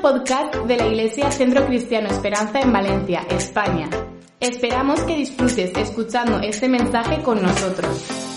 [0.00, 3.88] Podcast de la Iglesia Centro Cristiano Esperanza en Valencia, España.
[4.40, 8.29] Esperamos que disfrutes escuchando este mensaje con nosotros.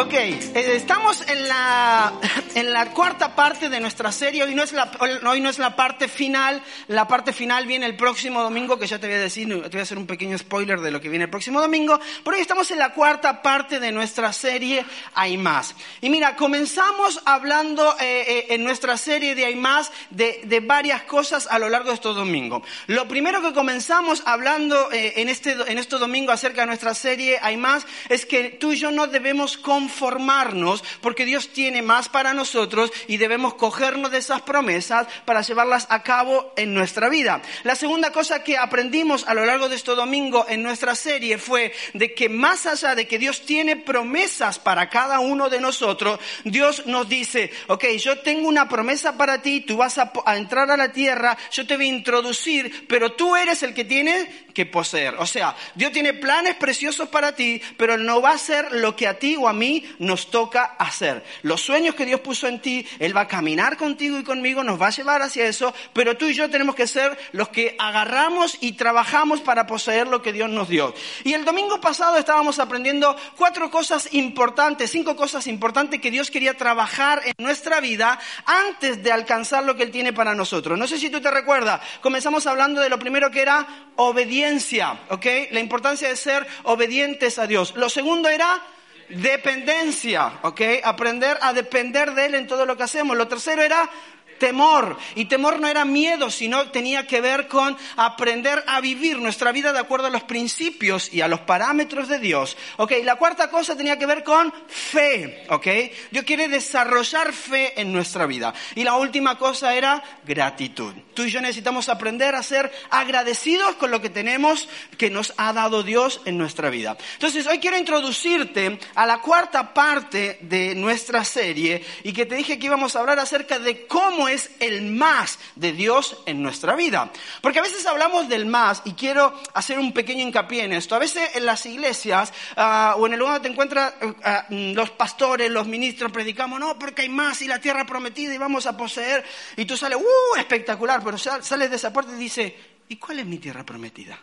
[0.00, 2.12] Ok, eh, estamos en la,
[2.54, 4.44] en la cuarta parte de nuestra serie.
[4.44, 4.92] Hoy no, es la,
[5.26, 6.62] hoy no es la parte final.
[6.86, 9.80] La parte final viene el próximo domingo, que ya te voy a decir, te voy
[9.80, 11.98] a hacer un pequeño spoiler de lo que viene el próximo domingo.
[12.22, 15.74] Pero hoy estamos en la cuarta parte de nuestra serie Hay Más.
[16.00, 21.02] Y mira, comenzamos hablando eh, eh, en nuestra serie de Hay Más de, de, varias
[21.02, 22.62] cosas a lo largo de estos domingos.
[22.86, 27.56] Lo primero que comenzamos hablando en, este, en este domingo acerca de nuestra serie Hay
[27.56, 32.34] Más es que tú y yo no debemos confundir conformarnos porque Dios tiene más para
[32.34, 37.40] nosotros y debemos cogernos de esas promesas para llevarlas a cabo en nuestra vida.
[37.64, 41.72] La segunda cosa que aprendimos a lo largo de este domingo en nuestra serie fue
[41.94, 46.86] de que más allá de que Dios tiene promesas para cada uno de nosotros, Dios
[46.86, 50.76] nos dice, ok, yo tengo una promesa para ti, tú vas a, a entrar a
[50.76, 55.14] la tierra, yo te voy a introducir, pero tú eres el que tiene que poseer.
[55.18, 59.06] O sea, Dios tiene planes preciosos para ti, pero no va a ser lo que
[59.06, 61.24] a ti o a mí nos toca hacer.
[61.42, 64.80] Los sueños que Dios puso en ti, Él va a caminar contigo y conmigo, nos
[64.80, 68.58] va a llevar hacia eso, pero tú y yo tenemos que ser los que agarramos
[68.60, 70.94] y trabajamos para poseer lo que Dios nos dio.
[71.24, 76.54] Y el domingo pasado estábamos aprendiendo cuatro cosas importantes, cinco cosas importantes que Dios quería
[76.54, 80.78] trabajar en nuestra vida antes de alcanzar lo que Él tiene para nosotros.
[80.78, 83.66] No sé si tú te recuerdas, comenzamos hablando de lo primero que era
[83.96, 85.26] obediencia, ¿ok?
[85.50, 87.74] La importancia de ser obedientes a Dios.
[87.76, 88.62] Lo segundo era
[89.08, 90.60] dependencia, ¿ok?
[90.84, 93.16] Aprender a depender de Él en todo lo que hacemos.
[93.16, 93.88] Lo tercero era
[94.38, 94.96] temor.
[95.14, 99.72] Y temor no era miedo, sino tenía que ver con aprender a vivir nuestra vida
[99.72, 102.56] de acuerdo a los principios y a los parámetros de Dios.
[102.76, 105.44] Ok, la cuarta cosa tenía que ver con fe.
[105.48, 105.66] Ok,
[106.10, 108.54] Dios quiere desarrollar fe en nuestra vida.
[108.74, 110.94] Y la última cosa era gratitud.
[111.14, 115.52] Tú y yo necesitamos aprender a ser agradecidos con lo que tenemos que nos ha
[115.52, 116.96] dado Dios en nuestra vida.
[117.14, 122.58] Entonces, hoy quiero introducirte a la cuarta parte de nuestra serie y que te dije
[122.58, 127.10] que íbamos a hablar acerca de cómo es el más de Dios en nuestra vida.
[127.40, 130.94] Porque a veces hablamos del más y quiero hacer un pequeño hincapié en esto.
[130.94, 134.90] A veces en las iglesias uh, o en el lugar donde te encuentras uh, los
[134.90, 138.76] pastores, los ministros, predicamos, no, porque hay más y la tierra prometida y vamos a
[138.76, 139.24] poseer.
[139.56, 140.38] Y tú sales, ¡uh!
[140.38, 142.52] Espectacular, pero sales de esa puerta y dices,
[142.88, 144.18] ¿y cuál es mi tierra prometida?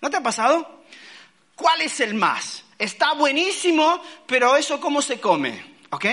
[0.00, 0.84] ¿No te ha pasado?
[1.54, 2.64] ¿Cuál es el más?
[2.78, 6.04] Está buenísimo, pero eso cómo se come, ¿ok?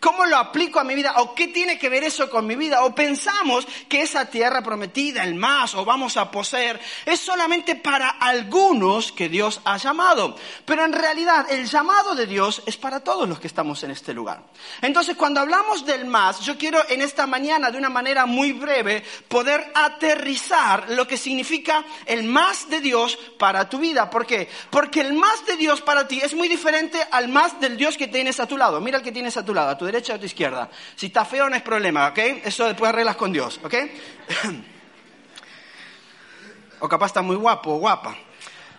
[0.00, 1.14] ¿Cómo lo aplico a mi vida?
[1.18, 2.84] ¿O qué tiene que ver eso con mi vida?
[2.84, 8.08] ¿O pensamos que esa tierra prometida, el más, o vamos a poseer, es solamente para
[8.08, 10.36] algunos que Dios ha llamado?
[10.64, 14.14] Pero en realidad el llamado de Dios es para todos los que estamos en este
[14.14, 14.42] lugar.
[14.80, 19.02] Entonces cuando hablamos del más, yo quiero en esta mañana, de una manera muy breve,
[19.28, 24.08] poder aterrizar lo que significa el más de Dios para tu vida.
[24.08, 24.48] ¿Por qué?
[24.70, 28.08] Porque el más de Dios para ti es muy diferente al más del Dios que
[28.08, 28.80] tienes a tu lado.
[28.80, 30.70] Mira el que tienes a tu lado, a tu derecha o a tu izquierda.
[30.94, 32.18] Si está feo no es problema, ¿ok?
[32.44, 33.74] Eso después arreglas con Dios, ¿ok?
[36.78, 38.16] o capaz está muy guapo o guapa,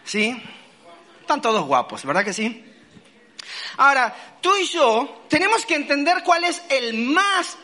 [0.05, 0.41] ¿sí?
[1.19, 2.65] Están todos guapos, ¿verdad que sí?
[3.75, 7.57] Ahora, tú y yo tenemos que entender cuál es el más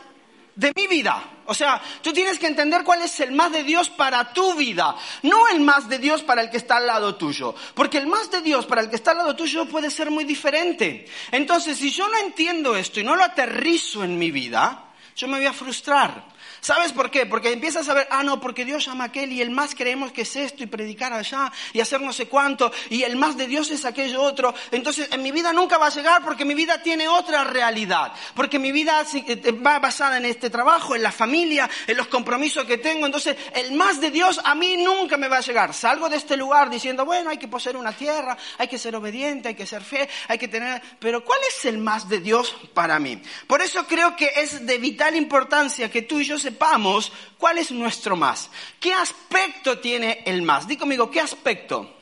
[0.55, 1.31] de mi vida.
[1.47, 4.95] O sea, tú tienes que entender cuál es el más de Dios para tu vida,
[5.23, 7.53] no el más de Dios para el que está al lado tuyo.
[7.73, 10.23] Porque el más de Dios para el que está al lado tuyo puede ser muy
[10.23, 11.05] diferente.
[11.31, 14.84] Entonces, si yo no entiendo esto y no lo aterrizo en mi vida,
[15.15, 16.35] yo me voy a frustrar.
[16.59, 17.25] ¿Sabes por qué?
[17.25, 20.11] Porque empiezas a ver, ah, no, porque Dios llama a aquel y el más creemos
[20.11, 23.47] que es esto y predicar allá y hacer no sé cuánto y el más de
[23.47, 24.53] Dios es aquello otro.
[24.71, 28.13] Entonces en mi vida nunca va a llegar porque mi vida tiene otra realidad.
[28.33, 32.65] Porque mi vida eh, va basada en este trabajo, en la familia, en los compromisos
[32.65, 33.05] que tengo.
[33.05, 35.73] Entonces el más de Dios a mí nunca me va a llegar.
[35.73, 39.49] Salgo de este lugar diciendo, bueno, hay que poseer una tierra, hay que ser obediente,
[39.49, 40.81] hay que ser fe, hay que tener...
[40.99, 43.21] Pero ¿cuál es el más de Dios para mí?
[43.47, 47.57] Por eso creo que es de vital importancia que tú y yo sepamos sepamos cuál
[47.57, 48.49] es nuestro más.
[48.79, 50.67] ¿Qué aspecto tiene el más?
[50.67, 51.97] Dí conmigo, ¿qué aspecto?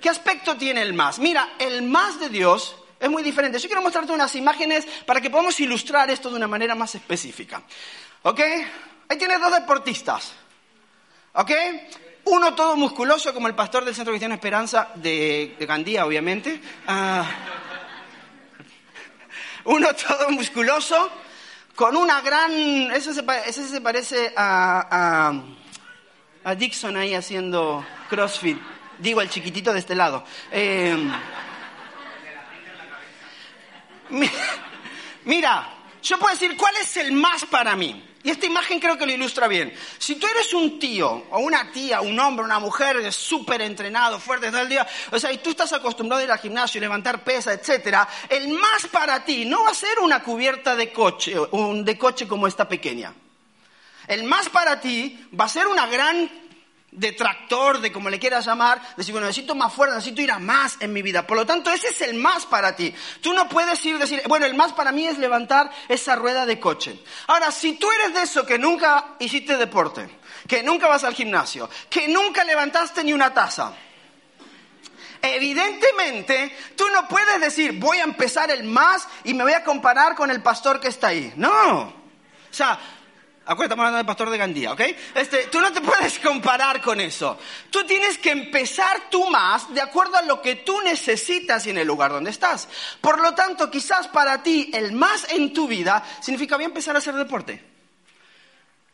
[0.00, 1.18] ¿Qué aspecto tiene el más?
[1.18, 3.58] Mira, el más de Dios es muy diferente.
[3.58, 7.62] Yo quiero mostrarte unas imágenes para que podamos ilustrar esto de una manera más específica.
[8.22, 8.40] ¿Ok?
[9.08, 10.32] Ahí tienes dos deportistas.
[11.32, 11.50] ¿Ok?
[12.24, 16.60] Uno todo musculoso, como el pastor del Centro Cristiano Esperanza de, Gandía, obviamente.
[16.86, 17.24] Ah,
[19.64, 21.10] uno todo musculoso,
[21.74, 22.52] con una gran...
[22.92, 25.32] Ese se, parece a,
[26.44, 28.58] a, Dixon ahí haciendo CrossFit.
[28.98, 30.24] Digo, el chiquitito de este lado.
[30.50, 30.96] Eh,
[35.24, 35.68] mira,
[36.02, 38.11] yo puedo decir, ¿cuál es el más para mí?
[38.24, 39.74] Y esta imagen creo que lo ilustra bien.
[39.98, 44.50] Si tú eres un tío o una tía, un hombre, una mujer súper entrenado, fuerte
[44.50, 47.52] todo el día, o sea, y tú estás acostumbrado a ir al gimnasio, levantar pesa,
[47.52, 51.98] etcétera, el más para ti no va a ser una cubierta de coche, un de
[51.98, 53.12] coche como esta pequeña.
[54.06, 56.30] El más para ti va a ser una gran
[56.92, 60.76] detractor, de como le quieras llamar, decir, bueno, necesito más fuerza, necesito ir a más
[60.78, 61.26] en mi vida.
[61.26, 62.94] Por lo tanto, ese es el más para ti.
[63.20, 66.60] Tú no puedes ir decir, bueno, el más para mí es levantar esa rueda de
[66.60, 67.02] coche.
[67.26, 70.06] Ahora, si tú eres de eso que nunca hiciste deporte,
[70.46, 73.72] que nunca vas al gimnasio, que nunca levantaste ni una taza,
[75.22, 80.14] evidentemente tú no puedes decir, voy a empezar el más y me voy a comparar
[80.14, 81.32] con el pastor que está ahí.
[81.36, 81.80] No.
[81.80, 82.78] O sea,
[83.44, 84.80] Acuérdate, estamos hablando del pastor de Gandía, ¿ok?
[85.16, 87.36] Este, tú no te puedes comparar con eso.
[87.70, 91.78] Tú tienes que empezar tú más de acuerdo a lo que tú necesitas y en
[91.78, 92.68] el lugar donde estás.
[93.00, 96.98] Por lo tanto, quizás para ti el más en tu vida significa bien empezar a
[96.98, 97.72] hacer deporte.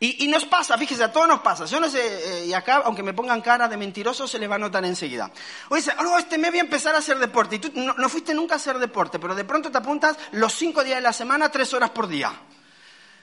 [0.01, 1.65] Y, nos pasa, fíjese, a todos nos pasa.
[1.65, 4.55] Yo no sé, eh, y acá, aunque me pongan cara de mentiroso, se le va
[4.55, 5.29] a notar enseguida.
[5.67, 7.57] O dice, oh, este me voy a empezar a hacer deporte.
[7.57, 10.53] Y tú no, no fuiste nunca a hacer deporte, pero de pronto te apuntas los
[10.53, 12.31] cinco días de la semana, tres horas por día.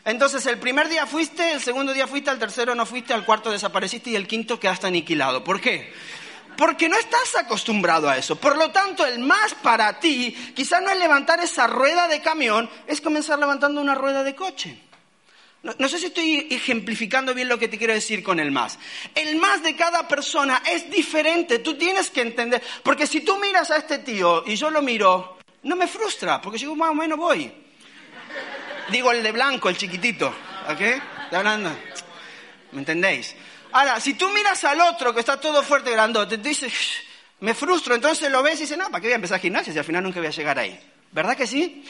[0.06, 3.50] Entonces el primer día fuiste, el segundo día fuiste, al tercero no fuiste, al cuarto
[3.50, 5.42] desapareciste y el quinto quedaste aniquilado.
[5.42, 5.92] ¿Por qué?
[6.56, 8.36] Porque no estás acostumbrado a eso.
[8.36, 12.70] Por lo tanto, el más para ti quizás no es levantar esa rueda de camión,
[12.86, 14.80] es comenzar levantando una rueda de coche.
[15.76, 18.78] No, sé si estoy ejemplificando bien lo que te quiero decir con el más.
[19.12, 22.62] El más de cada persona es diferente, tú tienes que entender.
[22.84, 26.58] Porque si tú miras a este tío y yo lo miro, no me frustra, porque
[26.58, 27.65] yo más o menos voy.
[28.90, 30.28] Digo el de blanco, el chiquitito.
[30.68, 30.80] ¿Ok?
[30.80, 31.70] ¿Está hablando?
[32.72, 33.34] ¿Me entendéis?
[33.72, 36.72] Ahora, si tú miras al otro que está todo fuerte, grandote, te dices,
[37.40, 39.78] me frustro, entonces lo ves y dices, no, ¿para qué voy a empezar gimnasia si
[39.78, 40.78] al final nunca voy a llegar ahí?
[41.12, 41.84] ¿Verdad que sí?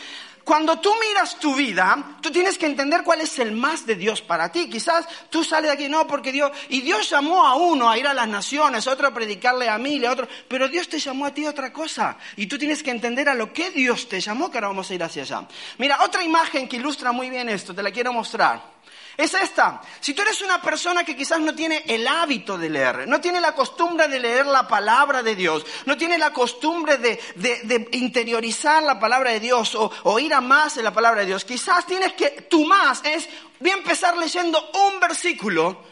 [0.47, 4.23] Cuando tú miras tu vida, tú tienes que entender cuál es el más de Dios
[4.23, 4.71] para ti.
[4.71, 8.07] Quizás tú sales de aquí, no, porque Dios, y Dios llamó a uno a ir
[8.07, 11.27] a las naciones, a otro a predicarle a mí, a otro, pero Dios te llamó
[11.27, 12.17] a ti a otra cosa.
[12.37, 14.95] Y tú tienes que entender a lo que Dios te llamó, que ahora vamos a
[14.95, 15.49] ir hacia allá.
[15.79, 18.76] Mira, otra imagen que ilustra muy bien esto, te la quiero mostrar
[19.17, 19.81] es esta.
[20.01, 23.41] Si tú eres una persona que quizás no tiene el hábito de leer, no tiene
[23.41, 29.01] la costumbre de leer la palabra de Dios, no tiene la costumbre de, interiorizar la
[29.01, 32.43] palabra de Dios o, ir a más en la palabra de Dios, quizás tienes que,
[32.43, 33.29] tu más es,
[33.59, 35.83] voy a empezar leyendo un versículo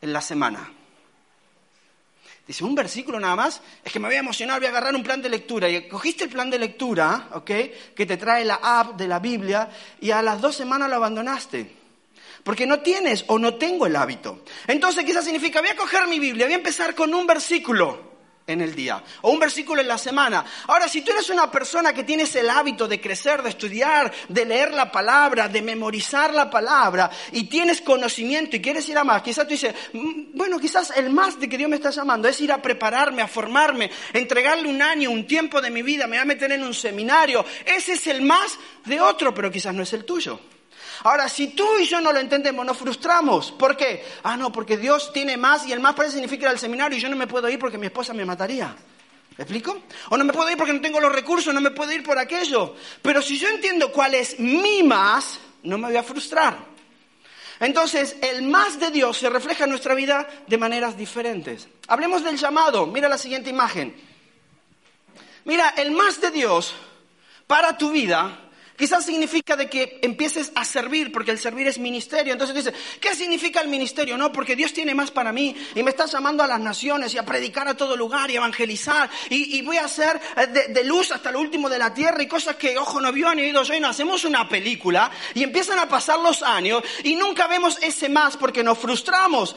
[0.00, 0.72] en la semana.
[2.46, 5.04] Dice, un versículo nada más, es que me voy a emocionar, voy a agarrar un
[5.04, 5.68] plan de lectura.
[5.68, 7.50] Y cogiste el plan de lectura, ¿ok?
[7.94, 9.68] Que te trae la app de la Biblia
[10.00, 11.79] y a las dos semanas lo abandonaste.
[12.44, 14.44] Porque no tienes o no tengo el hábito.
[14.66, 18.10] Entonces quizás significa, voy a coger mi Biblia, voy a empezar con un versículo
[18.52, 20.44] en el día o un versículo en la semana.
[20.66, 24.44] Ahora, si tú eres una persona que tienes el hábito de crecer, de estudiar, de
[24.44, 29.22] leer la palabra, de memorizar la palabra y tienes conocimiento y quieres ir a más,
[29.22, 32.40] quizás tú dices, mm, bueno, quizás el más de que Dios me está llamando es
[32.40, 36.22] ir a prepararme, a formarme, entregarle un año, un tiempo de mi vida, me voy
[36.22, 37.44] a meter en un seminario.
[37.64, 40.40] Ese es el más de otro, pero quizás no es el tuyo.
[41.02, 43.52] Ahora, si tú y yo no lo entendemos, nos frustramos.
[43.52, 44.04] ¿Por qué?
[44.22, 47.00] Ah, no, porque Dios tiene más y el más parece significa ir al seminario y
[47.00, 48.74] yo no me puedo ir porque mi esposa me mataría.
[49.36, 49.82] ¿Me explico?
[50.10, 52.18] O no me puedo ir porque no tengo los recursos, no me puedo ir por
[52.18, 52.74] aquello.
[53.00, 56.58] Pero si yo entiendo cuál es mi más, no me voy a frustrar.
[57.60, 61.68] Entonces, el más de Dios se refleja en nuestra vida de maneras diferentes.
[61.88, 62.86] Hablemos del llamado.
[62.86, 63.94] Mira la siguiente imagen.
[65.44, 66.74] Mira, el más de Dios
[67.46, 68.49] para tu vida
[68.80, 72.32] Quizás significa de que empieces a servir, porque el servir es ministerio.
[72.32, 74.16] Entonces dice, ¿qué significa el ministerio?
[74.16, 77.18] No, porque Dios tiene más para mí y me está llamando a las naciones y
[77.18, 81.30] a predicar a todo lugar y evangelizar y, voy a hacer eh, de, luz hasta
[81.30, 83.80] lo último de la tierra y cosas que ojo no vio ni oído yo y
[83.80, 88.38] no hacemos una película y empiezan a pasar los años y nunca vemos ese más
[88.38, 89.54] porque nos frustramos.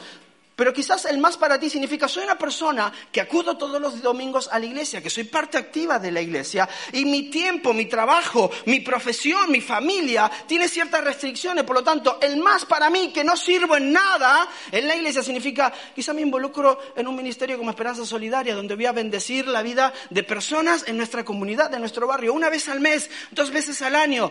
[0.56, 4.48] Pero quizás el más para ti significa, soy una persona que acudo todos los domingos
[4.52, 8.50] a la iglesia, que soy parte activa de la iglesia y mi tiempo, mi trabajo,
[8.66, 11.64] mi profesión, mi familia tiene ciertas restricciones.
[11.64, 15.24] Por lo tanto, el más para mí, que no sirvo en nada en la iglesia,
[15.24, 19.62] significa, quizás me involucro en un ministerio como Esperanza Solidaria, donde voy a bendecir la
[19.62, 23.82] vida de personas en nuestra comunidad, en nuestro barrio, una vez al mes, dos veces
[23.82, 24.30] al año.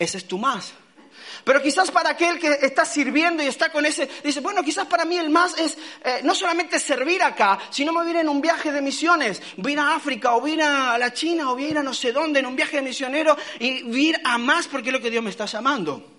[0.00, 0.74] Ese es tu más.
[1.42, 5.04] Pero quizás para aquel que está sirviendo y está con ese, dice, bueno, quizás para
[5.04, 8.80] mí el más es eh, no solamente servir acá, sino me en un viaje de
[8.80, 11.64] misiones, voy a ir a África, o voy a ir a la China, o voy
[11.64, 14.38] a ir a no sé dónde, en un viaje de misionero, y voy ir a
[14.38, 16.12] más porque es lo que Dios me está llamando.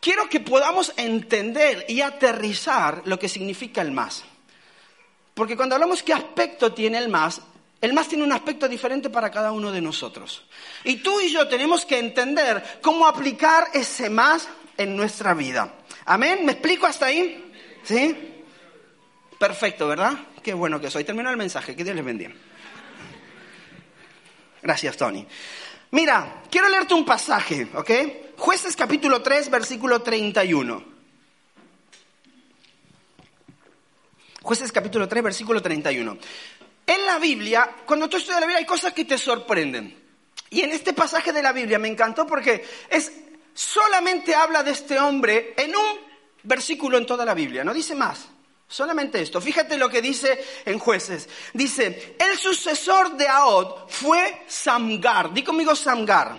[0.00, 4.24] Quiero que podamos entender y aterrizar lo que significa el más.
[5.32, 7.40] Porque cuando hablamos qué aspecto tiene el más,
[7.84, 10.42] el más tiene un aspecto diferente para cada uno de nosotros.
[10.84, 14.48] Y tú y yo tenemos que entender cómo aplicar ese más
[14.78, 15.74] en nuestra vida.
[16.06, 16.46] Amén.
[16.46, 17.52] ¿Me explico hasta ahí?
[17.82, 18.16] ¿Sí?
[19.38, 20.14] Perfecto, ¿verdad?
[20.42, 21.04] Qué bueno que soy.
[21.04, 21.76] Termino el mensaje.
[21.76, 22.32] Que Dios les bendiga.
[24.62, 25.26] Gracias, Tony.
[25.90, 27.90] Mira, quiero leerte un pasaje, ¿ok?
[28.38, 30.82] Jueces capítulo 3, versículo 31.
[34.40, 36.16] Jueces capítulo 3, versículo 31.
[36.86, 40.02] En la Biblia, cuando tú estudias la Biblia, hay cosas que te sorprenden.
[40.50, 43.12] Y en este pasaje de la Biblia me encantó porque es
[43.54, 45.98] solamente habla de este hombre en un
[46.42, 48.28] versículo en toda la Biblia, no dice más.
[48.66, 49.40] Solamente esto.
[49.40, 51.28] Fíjate lo que dice en jueces.
[51.52, 55.32] Dice, el sucesor de Ahod fue Samgar.
[55.32, 56.36] Di conmigo Samgar.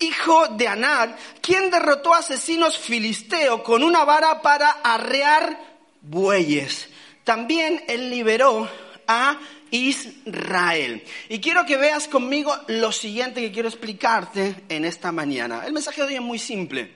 [0.00, 5.56] Hijo de Anar, quien derrotó a asesinos filisteos con una vara para arrear
[6.00, 6.88] bueyes.
[7.22, 8.68] También él liberó
[9.06, 9.38] a
[9.70, 11.02] Israel.
[11.28, 15.64] Y quiero que veas conmigo lo siguiente que quiero explicarte en esta mañana.
[15.66, 16.92] El mensaje de hoy es muy simple.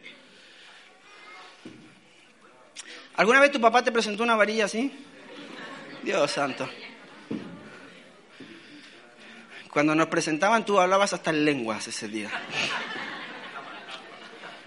[3.17, 4.93] ¿Alguna vez tu papá te presentó una varilla así?
[6.03, 6.69] Dios santo.
[9.73, 12.31] Cuando nos presentaban tú hablabas hasta en lenguas ese día.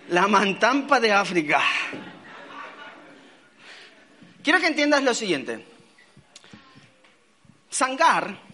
[0.10, 1.62] La mantampa de África.
[4.44, 5.64] Quiero que entiendas lo siguiente.
[7.70, 8.49] Sangar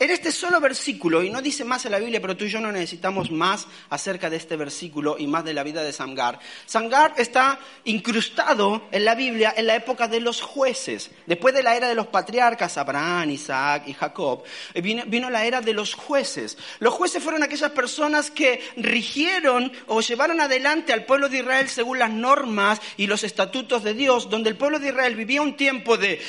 [0.00, 2.60] en este solo versículo, y no dice más en la Biblia, pero tú y yo
[2.60, 6.38] no necesitamos más acerca de este versículo y más de la vida de Sangar.
[6.66, 11.10] Sangar está incrustado en la Biblia en la época de los jueces.
[11.26, 15.60] Después de la era de los patriarcas, Abraham, Isaac y Jacob, eh, vino, la era
[15.60, 16.58] de los jueces.
[16.78, 21.98] Los jueces fueron aquellas personas que rigieron o llevaron adelante al pueblo de Israel según
[21.98, 25.96] las normas y los estatutos de Dios, donde el pueblo de Israel vivía un tiempo
[25.96, 26.20] de,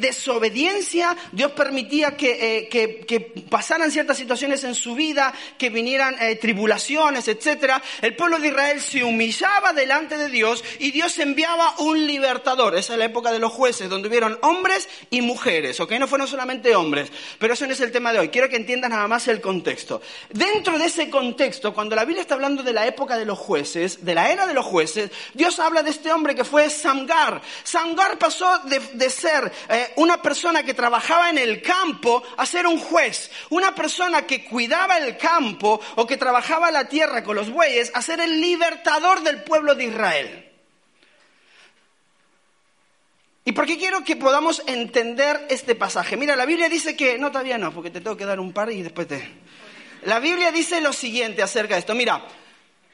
[0.00, 1.16] desobediencia.
[1.30, 6.36] Dios permitía que, eh, que que pasaran ciertas situaciones en su vida, que vinieran eh,
[6.36, 7.74] tribulaciones, etc.
[8.02, 12.76] El pueblo de Israel se humillaba delante de Dios y Dios enviaba un libertador.
[12.76, 15.92] Esa es la época de los jueces, donde hubieron hombres y mujeres, ¿ok?
[15.92, 18.28] No fueron solamente hombres, pero eso no es el tema de hoy.
[18.28, 20.00] Quiero que entiendan nada más el contexto.
[20.30, 24.04] Dentro de ese contexto, cuando la Biblia está hablando de la época de los jueces,
[24.04, 27.40] de la era de los jueces, Dios habla de este hombre que fue Samgar.
[27.62, 32.78] Samgar pasó de, ser eh, una persona que trabajaba en el campo a ser un
[32.78, 37.50] juez juez, una persona que cuidaba el campo o que trabajaba la tierra con los
[37.50, 40.52] bueyes, a ser el libertador del pueblo de Israel.
[43.44, 46.16] ¿Y por qué quiero que podamos entender este pasaje?
[46.16, 48.70] Mira, la Biblia dice que, no todavía no, porque te tengo que dar un par
[48.70, 49.28] y después te...
[50.04, 51.96] La Biblia dice lo siguiente acerca de esto.
[51.96, 52.24] Mira,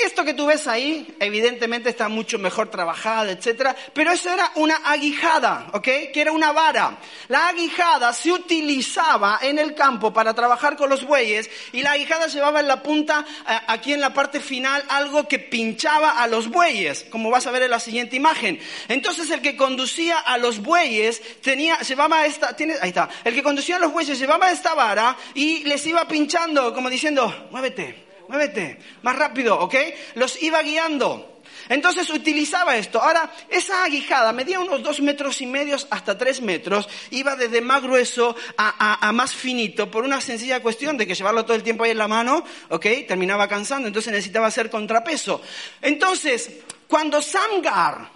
[0.04, 4.76] esto que tú ves ahí, evidentemente está mucho mejor trabajada, etcétera, pero eso era una
[4.84, 5.84] aguijada, ¿ok?
[6.12, 6.98] Que era una vara.
[7.28, 12.26] La aguijada se utilizaba en el campo para trabajar con los bueyes y la aguijada
[12.26, 16.48] llevaba en la punta, eh, aquí en la parte final, algo que pinchaba a los
[16.48, 18.60] bueyes, como vas a ver en la siguiente imagen.
[18.88, 23.42] Entonces el que conducía a los bueyes tenía, llevaba esta, tiene, ahí está, el que
[23.42, 28.78] conducía a los bueyes llevaba esta vara y les iba pinchando, como diciendo, muévete muévete,
[29.02, 29.74] más rápido, ¿ok?
[30.14, 31.42] Los iba guiando.
[31.68, 33.00] Entonces utilizaba esto.
[33.00, 36.88] Ahora, esa aguijada medía unos dos metros y medio hasta tres metros.
[37.10, 41.56] Iba desde más grueso a, más finito por una sencilla cuestión de que llevarlo todo
[41.56, 42.86] el tiempo ahí en la mano, ¿ok?
[43.06, 45.42] Terminaba cansando, entonces necesitaba hacer contrapeso.
[45.82, 46.50] Entonces,
[46.88, 48.10] cuando Samgar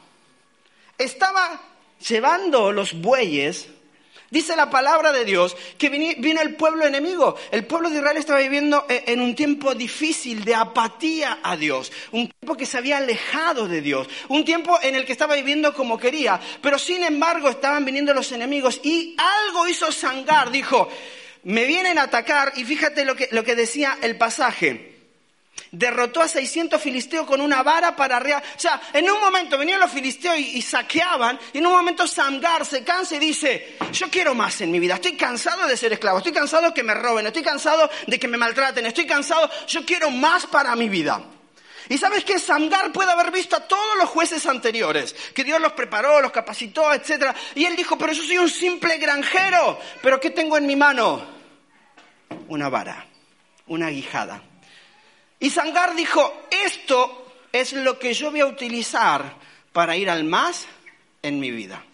[0.99, 1.61] estaba
[2.09, 3.69] llevando los bueyes,
[4.31, 7.37] Dice la palabra de Dios que vino el pueblo enemigo.
[7.51, 11.93] El pueblo de Israel estaba viviendo eh, en un tiempo difícil de apatía a Dios.
[12.13, 14.09] Un tiempo que se había alejado de Dios.
[14.29, 16.41] Un tiempo en el que estaba viviendo como quería.
[16.63, 20.51] Pero sin embargo estaban viniendo los enemigos y algo hizo Sangar.
[20.51, 20.89] Dijo,
[21.45, 24.94] me vienen a atacar y fíjate lo que, lo que decía el pasaje.
[25.71, 28.43] Derrotó a 600 filisteos con una vara para arriba.
[28.57, 32.07] O sea, en un momento venían los filisteos y, y, saqueaban, y en un momento
[32.07, 35.93] Samgar se cansa y dice, yo quiero más en mi vida, estoy cansado de ser
[35.93, 39.51] esclavo, estoy cansado de que me roben, estoy cansado de que me maltraten, estoy cansado,
[39.67, 41.23] yo quiero más para mi vida.
[41.89, 45.73] Y sabes que Samgar puede haber visto a todos los jueces anteriores, que Dios los
[45.73, 47.35] preparó, los capacitó, etc.
[47.55, 51.23] Y él dijo, pero yo soy un simple granjero, pero ¿qué tengo en mi mano?
[52.49, 53.07] Una vara,
[53.67, 54.43] una guijada.
[55.45, 59.37] Y Samgar dijo, esto es lo que yo voy a utilizar
[59.75, 60.67] para ir al más
[61.21, 61.85] en mi vida.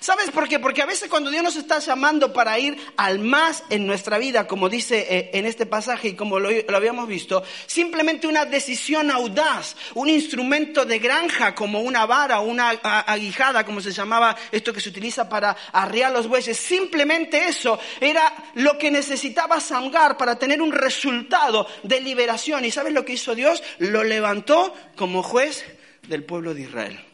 [0.00, 0.58] ¿Sabes por qué?
[0.58, 4.46] Porque a veces cuando Dios nos está llamando para ir al más en nuestra vida,
[4.46, 9.76] como dice eh, en este pasaje y como lo, habíamos visto, simplemente una decisión audaz,
[9.92, 14.88] un instrumento de granja como una vara, una aguijada, como se llamaba esto que se
[14.88, 20.72] utiliza para arriar los bueyes, simplemente eso era lo que necesitaba Samgar para tener un
[20.72, 22.64] resultado de liberación.
[22.64, 23.62] ¿Y sabes lo que hizo Dios?
[23.76, 25.62] Lo levantó como juez
[26.08, 27.04] del pueblo de Israel.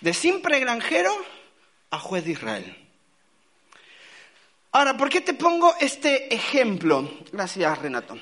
[0.00, 1.35] De simple granjero
[1.90, 2.76] a juez de Israel.
[4.72, 7.10] Ahora, ¿por qué te pongo este ejemplo?
[7.32, 8.18] Gracias, Renato.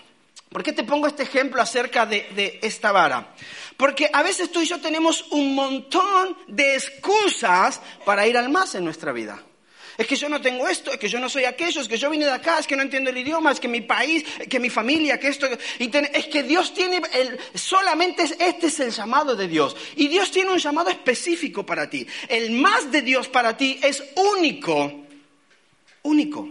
[0.48, 3.34] ¿Por qué te pongo este ejemplo acerca de, de, esta vara?
[3.76, 8.76] Porque a veces tú y yo tenemos un montón de excusas para ir al más
[8.76, 9.42] en nuestra vida.
[9.96, 12.10] Es que yo no tengo esto, es que yo no soy aquello, es que yo
[12.10, 14.70] vine de acá, es que no entiendo el idioma, es que mi país, que mi
[14.70, 15.46] familia, que esto.
[15.78, 19.76] Es que Dios tiene, el, solamente este es el llamado de Dios.
[19.96, 22.06] Y Dios tiene un llamado específico para ti.
[22.28, 25.04] El más de Dios para ti es único.
[26.02, 26.48] Único.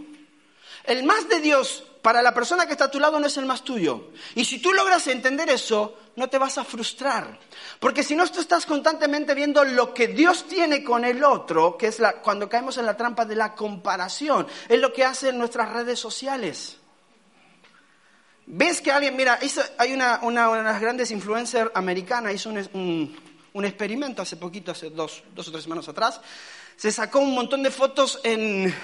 [0.84, 3.46] El más de Dios para la persona que está a tu lado no es el
[3.46, 4.10] más tuyo.
[4.34, 7.38] Y si tú logras entender eso, no te vas a frustrar.
[7.80, 11.88] Porque si no, tú estás constantemente viendo lo que Dios tiene con el otro, que
[11.88, 14.46] es la, cuando caemos en la trampa de la comparación.
[14.68, 16.78] Es lo que hacen nuestras redes sociales.
[18.46, 19.38] Ves que alguien, mira,
[19.78, 23.16] hay una, una, una, de las grandes influencers americanas, hizo un, un,
[23.54, 26.20] un experimento hace poquito, hace dos, dos o tres semanas atrás.
[26.76, 28.74] Se sacó un montón de fotos en,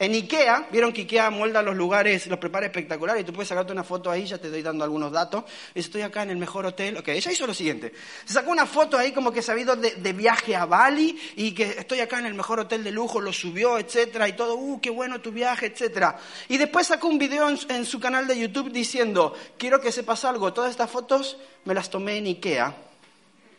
[0.00, 3.72] en Ikea, vieron que Ikea molda los lugares, los prepara espectacular y tú puedes sacarte
[3.72, 5.42] una foto ahí, ya te doy dando algunos datos.
[5.74, 6.96] Estoy acá en el mejor hotel.
[6.98, 7.92] Ok, ella hizo lo siguiente.
[8.24, 11.18] Se sacó una foto ahí como que se ha ido de, de, viaje a Bali
[11.34, 14.54] y que estoy acá en el mejor hotel de lujo, lo subió, etcétera, y todo,
[14.54, 16.16] uh, qué bueno tu viaje, etcétera.
[16.48, 20.24] Y después sacó un video en, en su canal de YouTube diciendo, quiero que sepas
[20.24, 22.72] algo, todas estas fotos me las tomé en Ikea.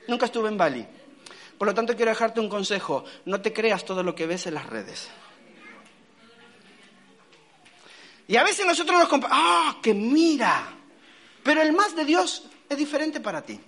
[0.07, 0.87] Nunca estuve en Bali.
[1.57, 3.03] Por lo tanto, quiero dejarte un consejo.
[3.25, 5.09] No te creas todo lo que ves en las redes.
[8.29, 10.71] Y a veces nosotros nos comparamos, ¡ah, que mira!
[11.43, 13.59] Pero el más de Dios es diferente para ti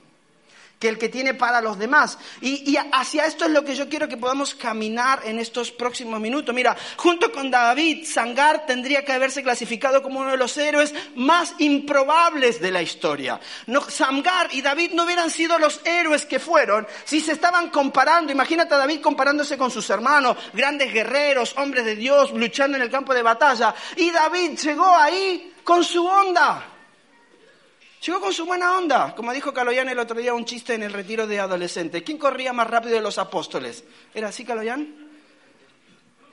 [0.82, 2.17] que el que tiene para los demás.
[2.41, 6.20] Y, y, hacia esto es lo que yo quiero que podamos caminar en estos próximos
[6.20, 6.56] minutos.
[6.56, 11.54] Mira, junto con David, Sangar tendría que haberse clasificado como uno de los héroes más
[11.60, 13.39] improbables de la historia.
[13.67, 18.32] No, Sangar y David no hubieran sido los héroes que fueron si se estaban comparando.
[18.32, 22.89] Imagínate a David comparándose con sus hermanos, grandes guerreros, hombres de Dios, luchando en el
[22.89, 23.76] campo de batalla.
[23.98, 26.71] Y David llegó ahí con su onda.
[28.06, 30.92] Llegó con su buena onda, como dijo Caloyán el otro día, un chiste en el
[30.92, 32.02] retiro de adolescentes.
[32.02, 33.84] ¿Quién corría más rápido de los apóstoles?
[34.14, 34.96] ¿Era así, Caloyán?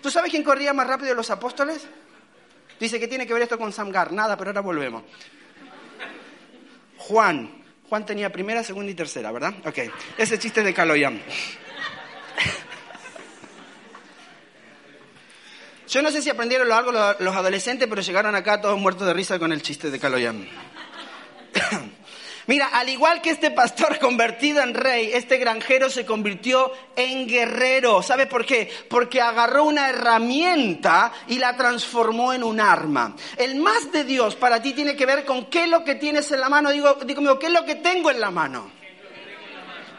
[0.01, 1.87] ¿Tú sabes quién corría más rápido de los apóstoles?
[2.81, 4.13] Dice que tiene que ver esto con Samgar.
[4.13, 5.03] Nada, pero ahora volvemos.
[6.97, 7.63] Juan.
[7.87, 9.53] Juan tenía primera, segunda y tercera, ¿verdad?
[9.67, 9.79] Ok.
[10.17, 11.21] Ese chiste de Caloyán.
[15.89, 19.39] Yo no sé si aprendieron algo los adolescentes, pero llegaron acá todos muertos de risa
[19.39, 20.47] con el chiste de Caloyán.
[22.49, 28.03] Mira, al igual que este pastor convertido en rey, este granjero se convirtió en guerrero.
[28.03, 28.71] ¿Sabe por qué?
[28.89, 33.15] Porque agarró una herramienta y la transformó en un arma.
[33.37, 36.33] El más de Dios para ti tiene que ver con qué es lo que tienes
[36.33, 36.71] en la mano.
[36.71, 38.71] Digo, digo, ¿qué es lo que tengo en la mano?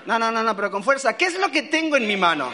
[0.08, 1.16] No, no, no, no, pero con fuerza.
[1.16, 2.50] ¿Qué es lo que tengo en mi mano?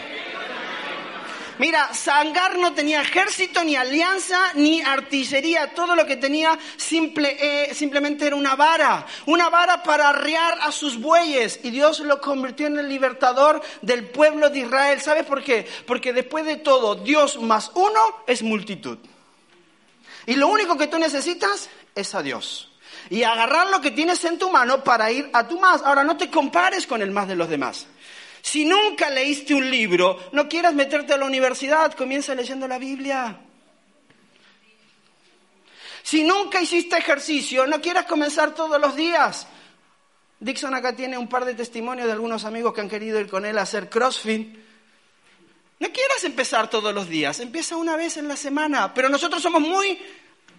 [1.57, 5.73] Mira, Sangar no tenía ejército, ni alianza, ni artillería.
[5.73, 6.57] Todo lo que tenía
[6.91, 9.05] eh, simplemente era una vara.
[9.25, 11.61] Una vara para arriar a sus bueyes.
[11.63, 14.99] Y Dios lo convirtió en el libertador del pueblo de Israel.
[14.99, 15.65] ¿Sabes por qué?
[15.87, 18.97] Porque después de todo, Dios más uno es multitud.
[20.25, 22.71] Y lo único que tú necesitas es a Dios.
[23.09, 25.81] Y agarrar lo que tienes en tu mano para ir a tu más.
[25.83, 27.87] Ahora, no te compares con el más de los demás.
[28.45, 33.39] Si nunca leíste un libro, no quieras meterte a la universidad, comienza leyendo la Biblia.
[36.03, 39.47] Si nunca hiciste ejercicio, no quieras comenzar todos los días.
[40.39, 43.45] Dixon acá tiene un par de testimonios de algunos amigos que han querido ir con
[43.45, 44.59] él a hacer CrossFit.
[45.79, 48.93] No quieras empezar todos los días, empieza una vez en la semana.
[48.93, 49.99] Pero nosotros somos muy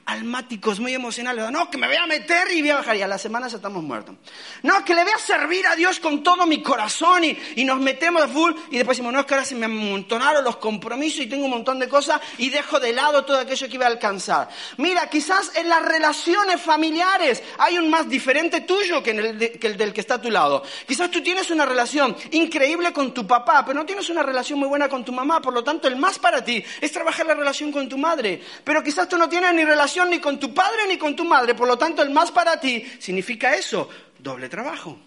[0.07, 1.51] almáticos, muy emocionales.
[1.51, 2.97] No, que me voy a meter y voy a bajar.
[2.97, 4.15] Y a la semana estamos muertos.
[4.63, 7.81] No, que le voy a servir a Dios con todo mi corazón y, y nos
[7.81, 8.53] metemos a full.
[8.71, 11.51] Y después decimos, no, es que ahora se me amontonaron los compromisos y tengo un
[11.51, 14.49] montón de cosas y dejo de lado todo aquello que iba a alcanzar.
[14.79, 19.77] Mira, quizás en las relaciones familiares hay un más diferente tuyo que, el, que el
[19.77, 20.63] del que está a tu lado.
[20.87, 24.69] Quizás tú tienes una relación increíble con tu papá, pero no tienes una relación muy
[24.69, 25.41] buena con tu mamá.
[25.41, 28.41] Por lo tanto, el más para ti es trabajar la relación con tu madre.
[28.63, 31.55] Pero quizás tú no tienes ni relación ni con tu padre ni con tu madre.
[31.55, 34.99] Por lo tanto, el más para ti significa eso, doble trabajo.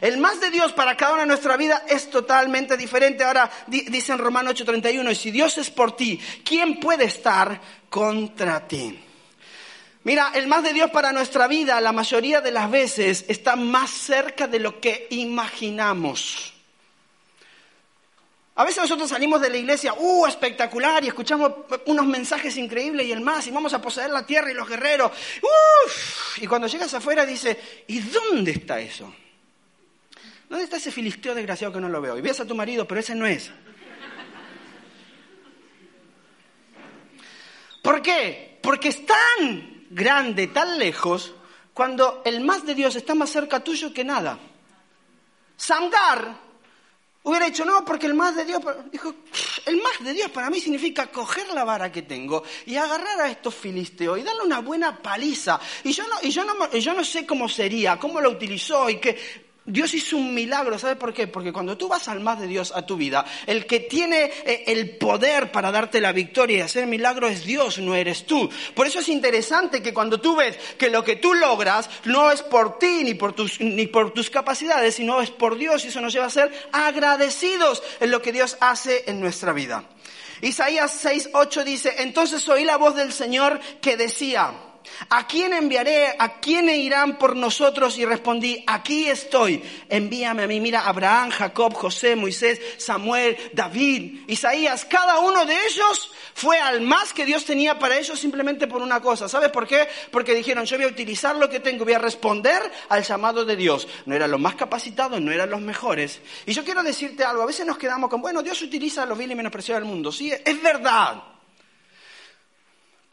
[0.00, 3.24] El más de Dios para cada una de nuestra vida es totalmente diferente.
[3.24, 8.66] Ahora dice en Romano 8:31, y si Dios es por ti, ¿quién puede estar contra
[8.68, 8.98] ti?
[10.04, 13.90] Mira, el más de Dios para nuestra vida la mayoría de las veces está más
[13.90, 16.55] cerca de lo que imaginamos.
[18.58, 21.04] A veces nosotros salimos de la iglesia, ¡uh, espectacular!
[21.04, 21.52] Y escuchamos
[21.84, 25.12] unos mensajes increíbles y el más, y vamos a poseer la tierra y los guerreros.
[25.42, 26.42] ¡Uf!
[26.42, 29.14] Y cuando llegas afuera dice, ¿y dónde está eso?
[30.48, 32.16] ¿Dónde está ese filisteo desgraciado que no lo veo?
[32.16, 33.50] Y ves a tu marido, pero ese no es.
[37.82, 38.58] ¿Por qué?
[38.62, 41.34] Porque es tan grande, tan lejos,
[41.74, 44.38] cuando el más de Dios está más cerca tuyo que nada.
[45.58, 46.45] Samgar
[47.26, 49.12] hubiera dicho, no, porque el más de Dios, dijo,
[49.66, 53.30] el más de Dios para mí significa coger la vara que tengo y agarrar a
[53.30, 55.58] estos filisteos y darle una buena paliza.
[55.82, 58.88] Y yo no, y yo no, y yo no sé cómo sería, cómo lo utilizó
[58.88, 61.26] y que Dios hizo un milagro, ¿sabes por qué?
[61.26, 64.62] Porque cuando tú vas al más de Dios a tu vida, el que tiene eh,
[64.68, 68.48] el poder para darte la victoria y hacer milagro es Dios, no eres tú.
[68.74, 72.42] Por eso es interesante que cuando tú ves que lo que tú logras no es
[72.42, 76.00] por ti ni por tus, ni por tus capacidades, sino es por Dios y eso
[76.00, 79.84] nos lleva a ser agradecidos en lo que Dios hace en nuestra vida.
[80.42, 84.52] Isaías 6.8 dice, entonces oí la voz del Señor que decía,
[85.10, 86.14] ¿A quién enviaré?
[86.18, 87.98] ¿A quién irán por nosotros?
[87.98, 90.60] Y respondí, aquí estoy, envíame a mí.
[90.60, 97.12] Mira, Abraham, Jacob, José, Moisés, Samuel, David, Isaías, cada uno de ellos fue al más
[97.12, 99.28] que Dios tenía para ellos simplemente por una cosa.
[99.28, 99.88] ¿Sabes por qué?
[100.10, 103.56] Porque dijeron, yo voy a utilizar lo que tengo, voy a responder al llamado de
[103.56, 103.88] Dios.
[104.06, 106.20] No eran los más capacitados, no eran los mejores.
[106.46, 109.18] Y yo quiero decirte algo, a veces nos quedamos con, bueno, Dios utiliza a los
[109.18, 110.12] vil y menospreciados del mundo.
[110.12, 111.35] Sí, es verdad.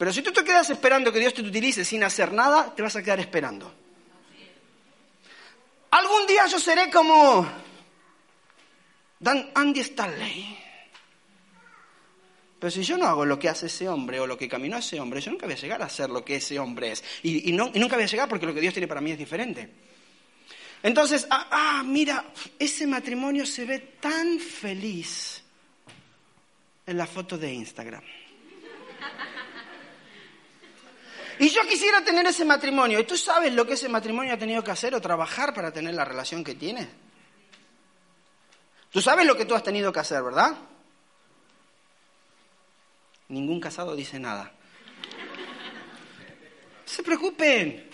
[0.04, 2.94] Pero si tú te quedas esperando que Dios te utilice sin hacer nada, te vas
[2.94, 3.72] a quedar esperando.
[5.92, 7.48] Algún día yo seré como
[9.18, 10.58] Dan Andy Stanley.
[12.58, 15.00] Pero si yo no hago lo que hace ese hombre o lo que caminó ese
[15.00, 17.02] hombre, yo nunca voy a llegar a ser lo que ese hombre es.
[17.22, 19.70] Y, nunca voy a llegar porque lo que Dios tiene para mí es diferente.
[20.82, 22.26] Entonces, ah, ah, mira,
[22.58, 25.42] ese matrimonio se ve tan feliz
[26.84, 28.02] en la foto de Instagram.
[31.38, 33.00] Y yo quisiera tener ese matrimonio.
[33.00, 35.94] ¿Y tú sabes lo que ese matrimonio ha tenido que hacer o trabajar para tener
[35.94, 36.88] la relación que tiene?
[38.90, 40.56] Tú sabes lo que tú has tenido que hacer, ¿verdad?
[43.28, 44.52] Ningún casado dice nada.
[46.84, 47.93] Se preocupen.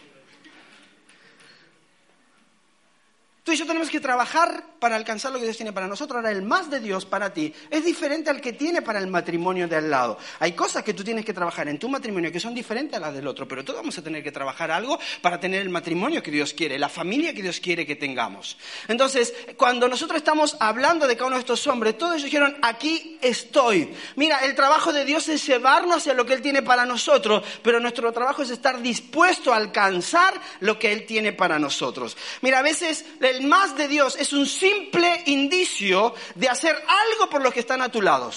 [3.43, 6.17] Tú y yo tenemos que trabajar para alcanzar lo que Dios tiene para nosotros.
[6.17, 9.67] Ahora, el más de Dios para ti es diferente al que tiene para el matrimonio
[9.67, 10.19] de al lado.
[10.41, 13.15] Hay cosas que tú tienes que trabajar en tu matrimonio que son diferentes a las
[13.15, 16.31] del otro, pero todos vamos a tener que trabajar algo para tener el matrimonio que
[16.31, 18.59] Dios quiere, la familia que Dios quiere que tengamos.
[18.89, 23.19] Entonces, cuando nosotros estamos hablando de cada uno de estos hombres, todos ellos dijeron, aquí
[23.23, 23.95] estoy.
[24.17, 27.81] Mira, el trabajo de Dios es llevarnos hacia lo que Él tiene para nosotros, pero
[27.81, 32.17] nuestro trabajo es estar dispuesto a alcanzar lo que Él tiene para nosotros.
[32.43, 37.43] Mira, a veces el más de Dios es un simple indicio de hacer algo por
[37.43, 38.31] los que están a tu lado.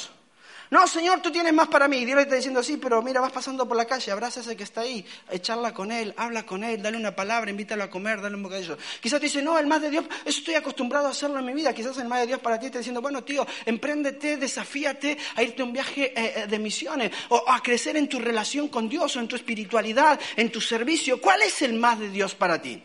[0.74, 2.04] No, Señor, tú tienes más para mí.
[2.04, 4.58] Dios le está diciendo así, pero mira, vas pasando por la calle, abraza a ese
[4.58, 8.20] que está ahí, echarla con él, habla con él, dale una palabra, invítalo a comer,
[8.22, 8.76] dale un bocadillo.
[9.00, 11.54] Quizás te dice, no, el más de Dios, eso estoy acostumbrado a hacerlo en mi
[11.54, 11.74] vida.
[11.74, 15.62] Quizás el más de Dios para ti está diciendo, bueno, tío, empréndete, desafíate a irte
[15.62, 19.16] a un viaje eh, eh, de misiones o a crecer en tu relación con Dios
[19.16, 21.22] o en tu espiritualidad, en tu servicio.
[21.22, 22.82] ¿Cuál es el más de Dios para ti?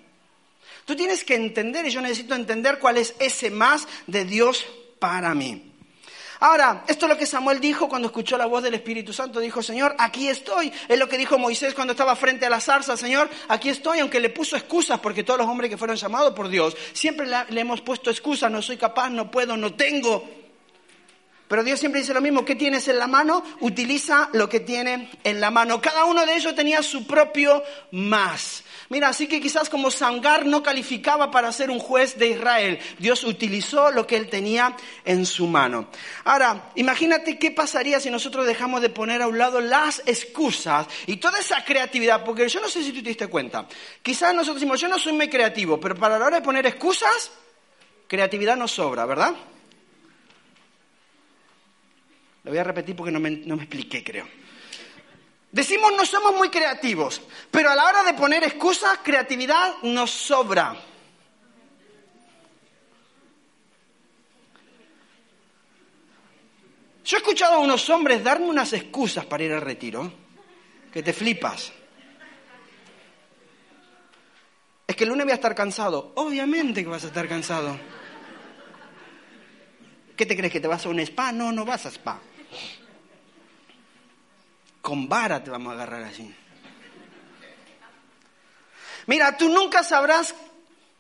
[0.89, 4.65] Tú tienes que entender, y yo necesito entender cuál es ese más de Dios
[4.99, 5.71] para mí.
[6.41, 9.39] Ahora, esto es lo que Samuel dijo cuando escuchó la voz del Espíritu Santo.
[9.39, 10.73] Dijo, Señor, aquí estoy.
[10.89, 12.97] Es lo que dijo Moisés cuando estaba frente a la zarza.
[12.97, 16.49] Señor, aquí estoy, aunque le puso excusas, porque todos los hombres que fueron llamados por
[16.49, 18.51] Dios, siempre le, hemos puesto excusas.
[18.51, 20.27] No soy capaz, no puedo, no tengo.
[21.49, 23.45] Pero Dios siempre dice lo mismo, ¿qué tienes en la mano?
[23.61, 25.83] Utiliza lo que tiene en la mano.
[25.83, 28.65] Cada uno de ellos tenía su propio más.
[28.91, 33.23] Mira, así que quizás como Sangar no calificaba para ser un juez de Israel, Dios
[33.25, 34.75] utilizó lo que él tenía
[35.05, 35.89] en su mano.
[36.25, 41.17] Ahora, imagínate qué pasaría si nosotros dejamos de poner a un lado las excusas y
[41.17, 43.69] toda esa creatividad, porque yo no sé si tú te diste cuenta.
[44.03, 47.31] Quizás nosotros decimos, yo no soy muy creativo, pero para la hora de poner excusas,
[48.07, 49.35] creatividad nos sobra, ¿verdad?
[52.45, 54.48] Lo voy a repetir porque no me, no me expliqué, creo.
[55.51, 60.77] Decimos no somos muy creativos, pero a la hora de poner excusas, creatividad nos sobra.
[67.05, 70.13] Yo he escuchado a unos hombres darme unas excusas para ir al retiro,
[70.93, 71.73] que te flipas.
[74.87, 76.13] Es que el lunes voy a estar cansado.
[76.17, 77.79] Obviamente que vas a estar cansado.
[80.15, 80.53] ¿Qué te crees?
[80.53, 81.33] ¿Que te vas a un spa?
[81.33, 82.21] No, no vas a spa.
[84.89, 86.35] Con vara te vamos a agarrar así.
[89.05, 90.35] Mira, tú nunca sabrás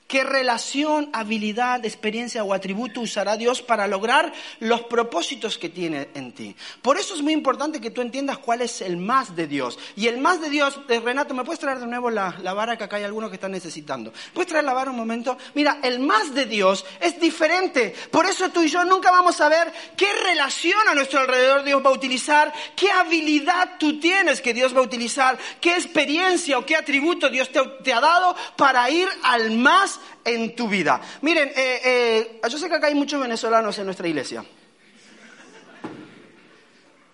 [0.08, 6.32] qué relación, habilidad, experiencia o atributo usará Dios para lograr los propósitos que tiene en
[6.32, 6.56] ti.
[6.80, 9.78] Por eso es muy importante que tú entiendas cuál es el más de Dios.
[9.96, 12.84] Y el más de Dios, eh, Renato, ¿me puedes traer de nuevo la, vara que
[12.84, 14.10] acá hay algunos que están necesitando?
[14.32, 15.36] ¿Puedes traer la vara un momento?
[15.54, 17.94] Mira, el más de Dios es diferente.
[18.10, 21.84] Por eso tú y yo nunca vamos a ver qué relación a nuestro alrededor Dios
[21.84, 26.64] va a utilizar, qué habilidad tú tienes que Dios va a utilizar, qué experiencia o
[26.64, 31.00] qué atributo Dios te, te ha dado para ir al más en tu vida.
[31.22, 34.44] Miren, eh, eh, yo sé que acá hay muchos venezolanos en nuestra iglesia.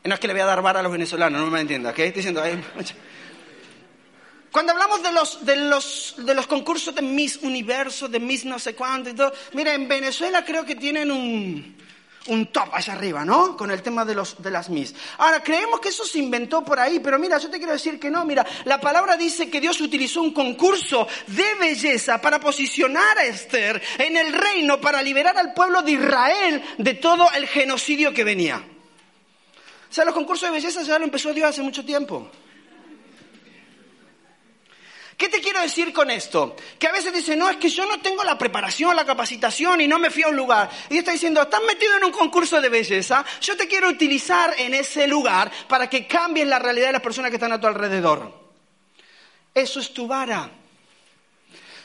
[0.05, 1.99] No es que le voy a dar vara a los venezolanos, no me entienda, ¿ok?
[2.01, 2.42] Estoy diciendo,
[4.51, 8.59] Cuando hablamos de los, de, los, de los concursos de Miss Universo, de Miss no
[8.59, 11.75] sé cuánto y todo, miren, en Venezuela creo que tienen un,
[12.29, 13.57] un top allá arriba, ¿no?
[13.57, 14.95] Con el tema de, los, de las mis.
[15.19, 18.11] Ahora, creemos que eso se inventó por ahí, pero mira, yo te quiero decir que
[18.11, 23.25] no, mira, la palabra dice que Dios utilizó un concurso de belleza para posicionar a
[23.25, 28.25] Esther en el reino, para liberar al pueblo de Israel de todo el genocidio que
[28.25, 28.63] venía.
[29.91, 32.31] O sea, los concursos de belleza ya lo empezó Dios hace mucho tiempo.
[35.16, 36.57] ¿Qué te quiero decir con esto?
[36.79, 39.87] Que a veces dicen, no, es que yo no tengo la preparación, la capacitación y
[39.87, 40.68] no me fui a un lugar.
[40.90, 44.74] Y está diciendo, estás metido en un concurso de belleza, yo te quiero utilizar en
[44.74, 48.33] ese lugar para que cambies la realidad de las personas que están a tu alrededor.
[49.55, 50.50] Eso es tu vara.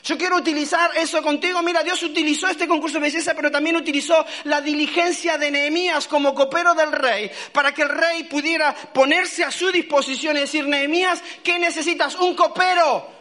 [0.02, 1.62] Yo quiero utilizar eso contigo.
[1.62, 6.34] Mira, Dios utilizó este concurso de belleza, pero también utilizó la diligencia de Nehemías como
[6.34, 11.22] copero del rey, para que el rey pudiera ponerse a su disposición y decir, Nehemías,
[11.44, 12.16] ¿qué necesitas?
[12.16, 13.19] Un copero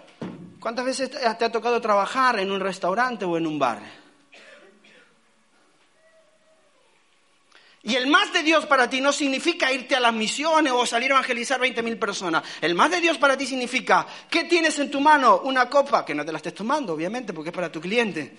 [0.60, 3.82] ¿Cuántas veces te ha tocado trabajar en un restaurante o en un bar?
[7.82, 11.12] Y el más de Dios para ti no significa irte a las misiones o salir
[11.12, 12.44] a evangelizar 20.000 personas.
[12.60, 15.42] El más de Dios para ti significa, ¿qué tienes en tu mano?
[15.46, 18.36] Una copa, que no te la estés tomando, obviamente, porque es para tu cliente.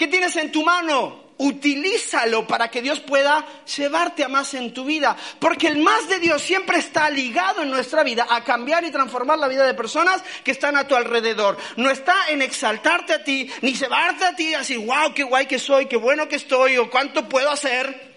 [0.00, 1.28] ¿Qué tienes en tu mano?
[1.36, 5.16] utilízalo para que Dios pueda llevarte a más en tu vida.
[5.38, 9.38] Porque el más de Dios siempre está ligado en nuestra vida a cambiar y transformar
[9.38, 11.56] la vida de personas que están a tu alrededor.
[11.76, 15.58] No está en exaltarte a ti, ni llevarte a ti, así, wow, qué guay que
[15.58, 18.10] soy, qué bueno que estoy, o cuánto puedo hacer.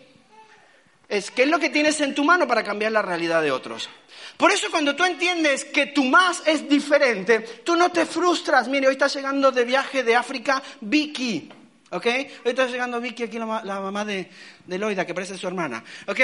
[1.08, 3.90] Es qué es lo que tienes en tu mano para cambiar la realidad de otros.
[4.36, 8.68] Por eso cuando tú entiendes que tu más es diferente, tú no te frustras.
[8.68, 11.63] Mire, hoy está llegando de viaje de África Vicky.
[11.94, 12.06] ¿Ok?
[12.06, 14.30] Hoy está llegando Vicky aquí, la, mamá de,
[14.66, 16.20] de, Loida, que parece su hermana, ¿ok?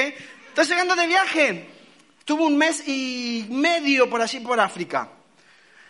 [0.50, 1.70] Está llegando de viaje.
[2.26, 5.10] Tuvo un mes y medio por así por África.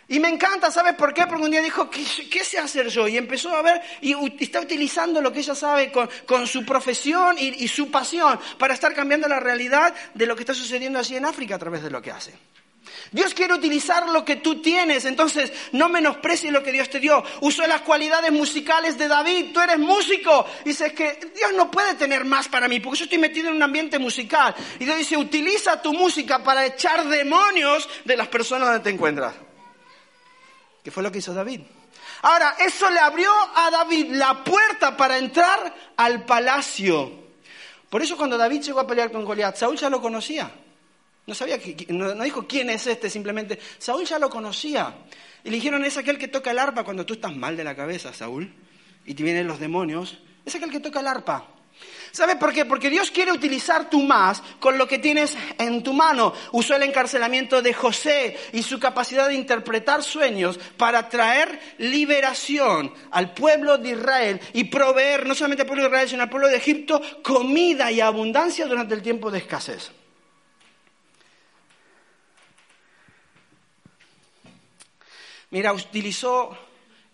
[0.08, 1.26] Y me encanta, ¿sabes por qué?
[1.26, 3.06] Porque un día dijo, ¿qué, qué sé hacer yo?
[3.06, 7.36] Y empezó a ver, y está utilizando lo que ella sabe con, con su profesión
[7.38, 11.14] y, y, su pasión para estar cambiando la realidad de lo que está sucediendo así
[11.14, 12.32] en África a través de lo que hace.
[13.12, 17.22] Dios quiere utilizar lo que tú tienes, entonces no menosprecies lo que Dios te dio.
[17.40, 20.46] Usó las cualidades musicales de David, tú eres músico.
[20.64, 23.62] Dices que Dios no puede tener más para mí, porque yo estoy metido en un
[23.62, 24.54] ambiente musical.
[24.78, 29.34] Y Dios dice, utiliza tu música para echar demonios de las personas donde te encuentras.
[30.82, 31.60] ¿Qué fue lo que hizo David?
[32.22, 37.12] Ahora, eso le abrió a David la puerta para entrar al palacio.
[37.88, 40.50] Por eso cuando David llegó a pelear con Goliat, Saúl ya lo conocía.
[41.26, 44.94] No sabía, no, dijo quién es este, simplemente Saúl ya lo conocía.
[45.44, 47.74] Y le dijeron, es aquel que toca el arpa cuando tú estás mal de la
[47.74, 48.52] cabeza, Saúl,
[49.06, 50.18] y te vienen los demonios.
[50.44, 51.46] Es aquel que toca el arpa.
[52.12, 52.64] ¿Sabe por qué?
[52.64, 56.34] Porque Dios quiere utilizar tu más con lo que tienes en tu mano.
[56.52, 63.32] Usó el encarcelamiento de José y su capacidad de interpretar sueños para traer liberación al
[63.32, 66.56] pueblo de Israel y proveer no solamente al pueblo de Israel, sino al pueblo de
[66.56, 69.92] Egipto comida y abundancia durante el tiempo de escasez.
[75.50, 76.56] Mira, utilizó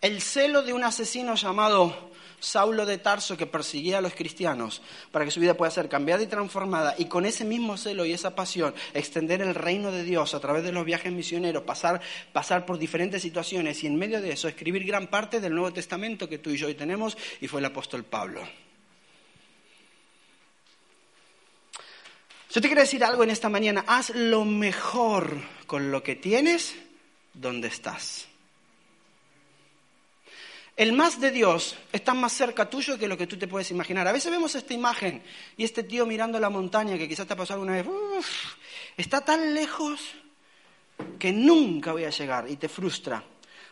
[0.01, 5.25] el celo de un asesino llamado Saulo de Tarso que perseguía a los cristianos para
[5.25, 8.35] que su vida pueda ser cambiada y transformada y con ese mismo celo y esa
[8.35, 12.01] pasión extender el reino de Dios a través de los viajes misioneros, pasar,
[12.35, 16.29] pasar por diferentes situaciones y en medio de eso escribir gran parte del Nuevo Testamento
[16.29, 18.43] que tú y yo hoy tenemos y fue el apóstol Pablo.
[22.51, 26.77] Yo te quiero decir algo en esta mañana, haz lo mejor con lo que tienes
[27.37, 28.27] donde estás.
[30.77, 34.07] El más de Dios está más cerca tuyo que lo que tú te puedes imaginar.
[34.07, 35.23] A veces vemos esta imagen
[35.57, 37.87] y este tío mirando la montaña que quizás te ha pasado alguna vez,
[38.97, 40.01] está tan lejos
[41.19, 43.23] que nunca voy a llegar y te frustra.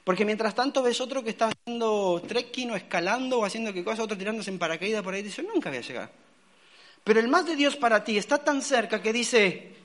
[0.03, 4.03] Porque mientras tanto ves otro que está haciendo trekking o escalando o haciendo qué cosa,
[4.03, 6.11] otro tirándose en paracaídas por ahí y dice, nunca voy a llegar.
[7.03, 9.77] Pero el más de Dios para ti está tan cerca que dice,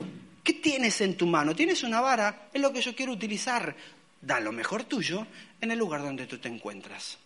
[0.50, 1.56] ¿qué tienes en tu mano?
[1.56, 3.76] Tienes una vara, es lo que yo quiero utilizar
[4.20, 5.28] da lo mejor tuyo
[5.62, 7.20] en el lugar donde tú te encuentras.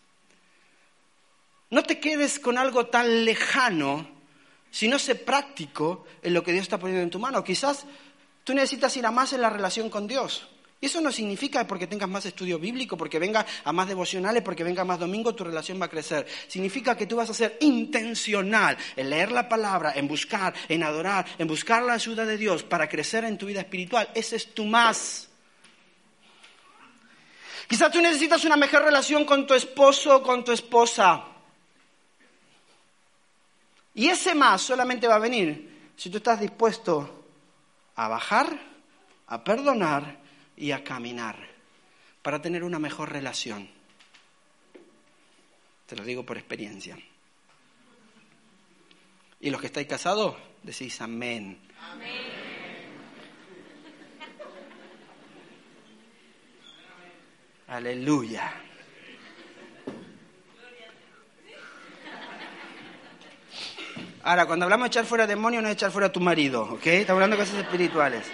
[1.69, 4.05] No te quedes con algo tan lejano,
[4.69, 7.45] sino sé práctico en lo que Dios está poniendo en tu mano.
[7.45, 7.85] Quizás
[8.43, 10.49] tú necesitas ir a más en la relación con Dios.
[10.83, 14.65] Y eso no significa porque tengas más estudio bíblico, porque venga a más devocionales, porque
[14.65, 16.27] venga más domingo, tu relación va a crecer.
[16.49, 21.25] Significa que tú vas a ser intencional en leer la palabra, en buscar, en adorar,
[21.37, 24.09] en buscar la ayuda de Dios para crecer en tu vida espiritual.
[24.13, 25.29] Ese es tu más.
[27.65, 31.23] Quizás tú necesitas una mejor relación con tu esposo o con tu esposa.
[33.95, 37.23] Y ese más solamente va a venir si tú estás dispuesto
[37.95, 38.49] a bajar,
[39.27, 40.22] a perdonar
[40.57, 41.37] y a caminar
[42.21, 43.69] para tener una mejor relación.
[45.85, 46.97] Te lo digo por experiencia.
[49.39, 51.59] Y los que estáis casados, decís amén.
[51.79, 52.23] Amén.
[57.67, 58.53] Aleluya.
[64.25, 66.85] Ahora, cuando hablamos de echar fuera demonios, no es echar fuera a tu marido, ¿ok?
[66.85, 68.31] Estamos hablando de cosas espirituales.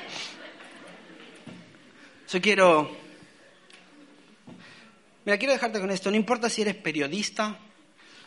[2.31, 2.87] Yo quiero...
[5.25, 6.11] Mira, quiero dejarte con esto.
[6.11, 7.57] No importa si eres periodista,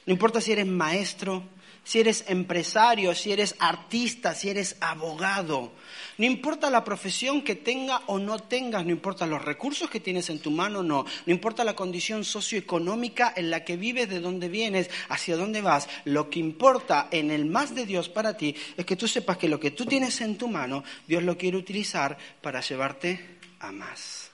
[0.06, 1.44] no importa si eres maestro,
[1.84, 5.70] si eres empresario, si eres artista, si eres abogado.
[6.18, 10.30] No importa la profesión que tenga o no tengas, no importa los recursos que tienes
[10.30, 14.18] en tu mano o no, no importa la condición socioeconómica en la que vives, de
[14.18, 15.88] dónde vienes, hacia dónde vas.
[16.04, 19.48] Lo que importa en el más de Dios para ti es que tú sepas que
[19.48, 23.31] lo que tú tienes en tu mano, Dios lo quiere utilizar para llevarte
[23.70, 24.31] más.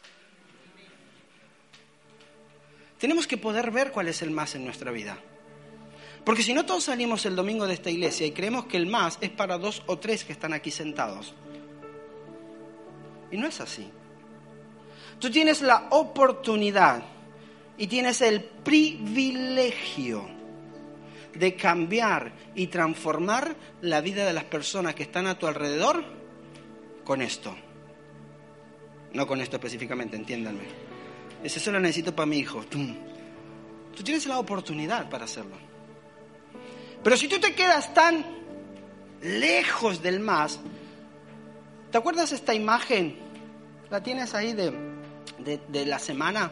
[2.98, 5.18] Tenemos que poder ver cuál es el más en nuestra vida.
[6.24, 9.18] Porque si no todos salimos el domingo de esta iglesia y creemos que el más
[9.20, 11.34] es para dos o tres que están aquí sentados.
[13.30, 13.88] Y no es así.
[15.18, 17.02] Tú tienes la oportunidad
[17.76, 20.28] y tienes el privilegio
[21.34, 26.04] de cambiar y transformar la vida de las personas que están a tu alrededor
[27.04, 27.54] con esto.
[29.12, 30.64] No con esto específicamente, entiéndanme.
[31.42, 32.64] Eso lo necesito para mi hijo.
[32.64, 35.56] Tú tienes la oportunidad para hacerlo.
[37.02, 38.24] Pero si tú te quedas tan
[39.22, 40.60] lejos del más,
[41.90, 43.16] ¿te acuerdas esta imagen?
[43.90, 44.72] ¿La tienes ahí de,
[45.68, 46.50] de, la semana?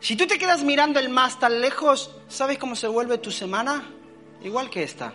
[0.00, 3.90] Si tú te quedas mirando el más tan lejos, ¿sabes cómo se vuelve tu semana?
[4.42, 5.14] Igual que esta.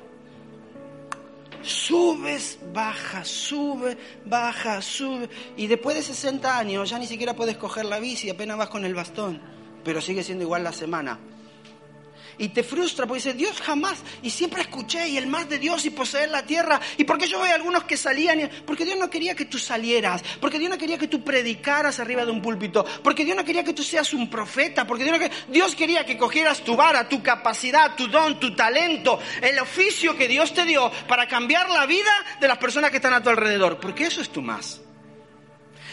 [1.61, 5.29] Subes, bajas, sube, baja, sube.
[5.55, 8.85] Y después de 60 años ya ni siquiera puedes coger la bici, apenas vas con
[8.85, 9.41] el bastón.
[9.83, 11.19] Pero sigue siendo igual la semana
[12.37, 15.85] y te frustra porque dices, Dios jamás, y siempre escuché, y el más de Dios
[15.85, 16.79] y poseer la tierra.
[16.97, 18.49] ¿Y por qué yo veo algunos que salían?
[18.65, 22.25] Porque Dios no quería que tú salieras, porque Dios no quería que tú predicaras arriba
[22.25, 25.75] de un púlpito, porque Dios no quería que tú seas un profeta, porque Dios, Dios
[25.75, 30.53] quería que cogieras tu vara, tu capacidad, tu don, tu talento, el oficio que Dios
[30.53, 34.05] te dio para cambiar la vida de las personas que están a tu alrededor, porque
[34.05, 34.81] eso es tu más.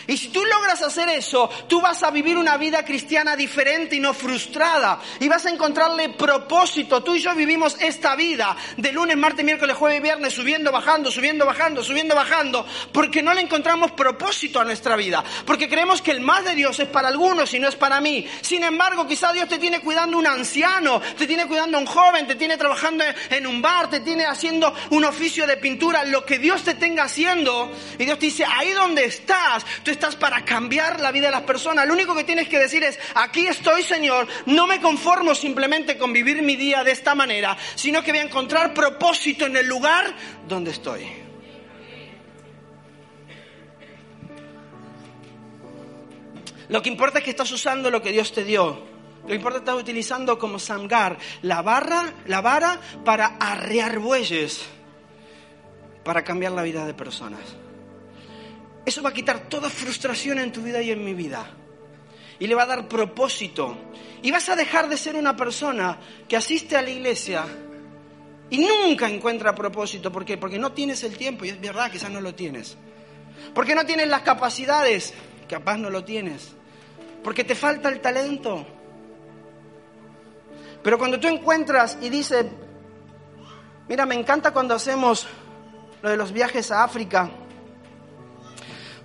[0.06, 4.00] Y si tú logras hacer eso, tú vas a vivir una vida cristiana diferente y
[4.00, 5.00] no frustrada.
[5.20, 7.02] Y vas a encontrarle propósito.
[7.02, 11.10] Tú y yo vivimos esta vida de lunes, martes, miércoles, jueves y viernes, subiendo, bajando,
[11.10, 15.24] subiendo, bajando, subiendo, bajando, porque no le encontramos propósito a nuestra vida.
[15.46, 18.26] Porque creemos que el más de Dios es para algunos y no es para mí.
[18.40, 22.34] Sin embargo, quizá Dios te tiene cuidando un anciano, te tiene cuidando un joven, te
[22.34, 26.62] tiene trabajando en un bar, te tiene haciendo un oficio de pintura, lo que Dios
[26.62, 27.72] te tenga haciendo.
[27.98, 29.64] Y Dios te dice, ahí donde estás,
[29.94, 31.86] estás para cambiar la vida de las personas.
[31.86, 36.12] Lo único que tienes que decir es, aquí estoy Señor, no me conformo simplemente con
[36.12, 40.14] vivir mi día de esta manera, sino que voy a encontrar propósito en el lugar
[40.46, 41.24] donde estoy.
[46.68, 48.94] Lo que importa es que estás usando lo que Dios te dio.
[49.22, 53.98] Lo que importa es que estás utilizando como samgar la barra, la vara para arrear
[53.98, 54.64] bueyes,
[56.04, 57.63] para cambiar la vida de personas.
[58.84, 61.46] Eso va a quitar toda frustración en tu vida y en mi vida.
[62.38, 63.76] Y le va a dar propósito.
[64.22, 67.44] Y vas a dejar de ser una persona que asiste a la iglesia
[68.50, 70.12] y nunca encuentra propósito.
[70.12, 70.36] ¿Por qué?
[70.36, 71.44] Porque no tienes el tiempo.
[71.44, 72.76] Y es verdad, quizás no lo tienes.
[73.54, 75.14] Porque no tienes las capacidades.
[75.48, 76.52] Capaz no lo tienes.
[77.22, 78.66] Porque te falta el talento.
[80.82, 82.44] Pero cuando tú encuentras y dices,
[83.88, 85.26] mira, me encanta cuando hacemos
[86.02, 87.30] lo de los viajes a África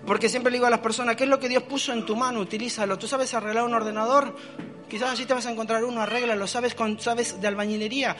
[0.10, 2.16] porque siempre le digo a las personas, ¿qué es lo que Dios puso en tu
[2.16, 2.40] mano?
[2.40, 2.98] Utilízalo.
[2.98, 4.36] ¿Tú sabes arreglar un ordenador?
[4.90, 6.48] Quizás así te vas a encontrar uno, arréglalo.
[6.48, 8.16] ¿Sabes, con, sabes de albañilería?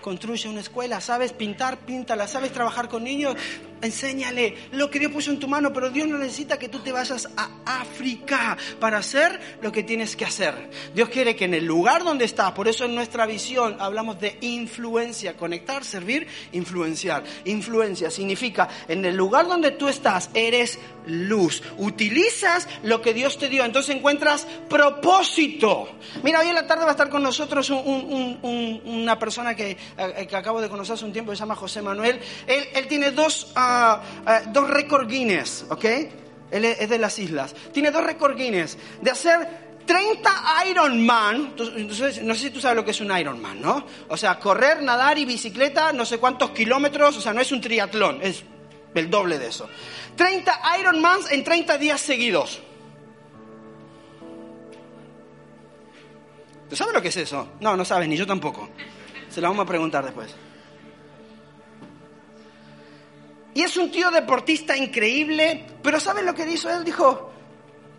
[0.00, 1.00] Construye una escuela.
[1.00, 1.78] ¿Sabes pintar?
[1.78, 2.26] Píntala.
[2.26, 3.36] ¿Sabes trabajar con niños?
[3.82, 6.92] Enséñale lo que Dios puso en tu mano, pero Dios no necesita que tú te
[6.92, 10.70] vayas a África para hacer lo que tienes que hacer.
[10.94, 14.38] Dios quiere que en el lugar donde estás, por eso en nuestra visión hablamos de
[14.40, 17.24] influencia, conectar, servir, influenciar.
[17.44, 21.62] Influencia significa en el lugar donde tú estás eres luz.
[21.78, 25.88] Utilizas lo que Dios te dio, entonces encuentras propósito.
[26.22, 30.36] Mira, hoy en la tarde va a estar con nosotros una persona que, eh, que,
[30.36, 32.20] acabo de conocer hace un tiempo, se llama José Manuel.
[32.46, 33.52] Él, él tiene dos
[34.52, 35.84] dos récord Guinness, ¿ok?
[36.50, 37.54] Él es de las islas.
[37.72, 40.30] Tiene dos récord Guinness de hacer 30
[40.70, 43.86] Ironman, entonces, no sé si tú sabes lo que es un Ironman, ¿no?
[44.08, 47.62] O sea, correr, nadar y bicicleta, no sé cuántos kilómetros, o sea, no es un
[47.62, 48.44] triatlón, es
[48.94, 49.68] el doble de eso.
[50.14, 52.60] 30 Ironmans en 30 días seguidos.
[56.68, 57.48] ¿Tú sabes lo que es eso?
[57.60, 58.68] No, no sabes, ni yo tampoco.
[59.30, 60.34] Se lo vamos a preguntar después.
[63.58, 66.70] Y es un tío deportista increíble, pero ¿saben lo que hizo?
[66.70, 67.32] Él dijo,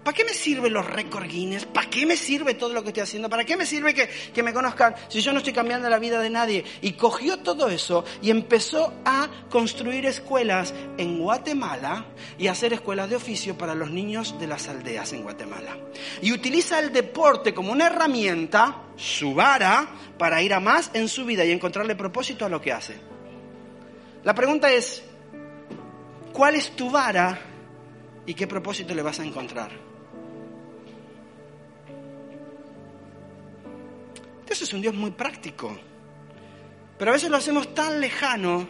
[0.05, 1.65] ¿para qué me sirven los récord Guinness?
[1.65, 3.29] ¿Para qué me sirve todo lo que estoy haciendo?
[3.29, 6.21] ¿Para qué me sirve que, que, me conozcan si yo no estoy cambiando la vida
[6.21, 6.63] de nadie?
[6.79, 12.05] Y cogió todo eso y empezó a construir escuelas en Guatemala
[12.37, 15.75] y hacer escuelas de oficio para los niños de las aldeas en Guatemala.
[16.21, 21.25] Y utiliza el deporte como una herramienta, su vara, para ir a más en su
[21.25, 22.95] vida y encontrarle propósito a lo que hace.
[24.23, 25.03] La pregunta es,
[26.39, 27.37] ¿Cuál es tu vara
[28.25, 29.71] y qué propósito le vas a encontrar?
[34.45, 35.77] Dios es un Dios muy práctico,
[36.97, 38.65] pero a veces lo hacemos tan lejano.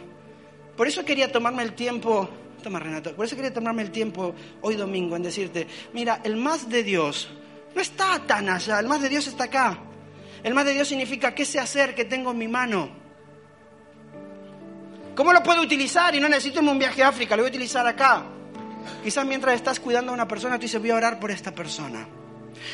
[0.76, 2.28] Por eso quería tomarme el tiempo,
[2.60, 6.68] toma Renato, por eso quería tomarme el tiempo hoy domingo en decirte, mira, el más
[6.68, 7.30] de Dios
[7.72, 9.78] no está tan allá, el más de Dios está acá.
[10.42, 12.90] El más de Dios significa qué sé hacer, que tengo en mi mano.
[15.20, 16.14] ¿Cómo lo puedo utilizar?
[16.14, 18.24] Y no necesito un viaje a África, lo voy a utilizar acá.
[19.04, 22.08] Quizás mientras estás cuidando a una persona, tú dices, voy a orar por esta persona.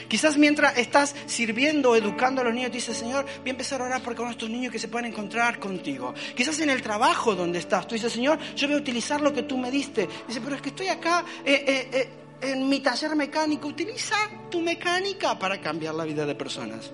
[0.06, 4.00] Quizás mientras estás sirviendo educando a los niños, dices, Señor, voy a empezar a orar
[4.00, 6.14] por estos niños que se pueden encontrar contigo.
[6.36, 9.42] Quizás en el trabajo donde estás, tú dices, Señor, yo voy a utilizar lo que
[9.42, 10.08] tú me diste.
[10.28, 13.66] Dice, pero es que estoy acá eh, eh, eh, en mi taller mecánico.
[13.66, 14.14] Utiliza
[14.48, 16.92] tu mecánica para cambiar la vida de personas.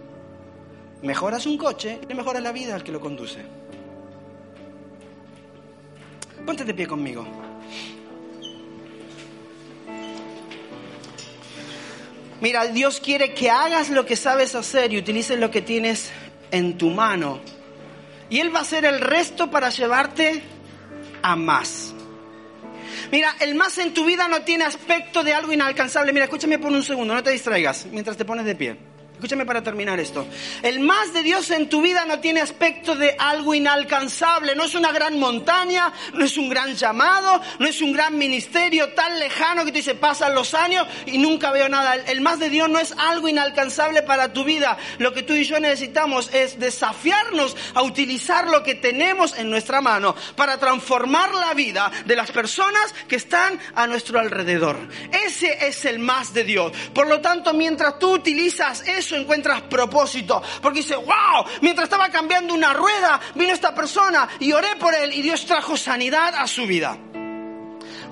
[1.02, 3.61] Mejoras un coche, le mejoras la vida al que lo conduce.
[6.46, 7.26] Ponte de pie conmigo.
[12.40, 16.10] Mira, Dios quiere que hagas lo que sabes hacer y utilices lo que tienes
[16.50, 17.40] en tu mano.
[18.28, 20.42] Y Él va a hacer el resto para llevarte
[21.22, 21.94] a más.
[23.12, 26.12] Mira, el más en tu vida no tiene aspecto de algo inalcanzable.
[26.12, 28.91] Mira, escúchame por un segundo, no te distraigas mientras te pones de pie.
[29.22, 30.26] Escúchame para terminar esto.
[30.64, 34.56] El más de Dios en tu vida no tiene aspecto de algo inalcanzable.
[34.56, 38.94] No es una gran montaña, no es un gran llamado, no es un gran ministerio
[38.94, 41.94] tan lejano que te dice pasan los años y nunca veo nada.
[41.94, 44.76] El más de Dios no es algo inalcanzable para tu vida.
[44.98, 49.80] Lo que tú y yo necesitamos es desafiarnos a utilizar lo que tenemos en nuestra
[49.80, 54.80] mano para transformar la vida de las personas que están a nuestro alrededor.
[55.12, 56.72] Ese es el más de Dios.
[56.92, 60.42] Por lo tanto, mientras tú utilizas eso, encuentras propósito.
[60.60, 65.12] Porque dice, wow, mientras estaba cambiando una rueda, vino esta persona y oré por él
[65.12, 66.98] y Dios trajo sanidad a su vida.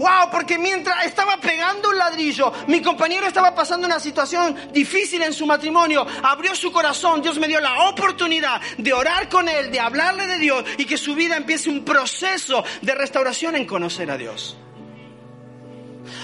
[0.00, 5.34] Wow, porque mientras estaba pegando un ladrillo, mi compañero estaba pasando una situación difícil en
[5.34, 9.78] su matrimonio, abrió su corazón, Dios me dio la oportunidad de orar con él, de
[9.78, 14.16] hablarle de Dios y que su vida empiece un proceso de restauración en conocer a
[14.16, 14.56] Dios.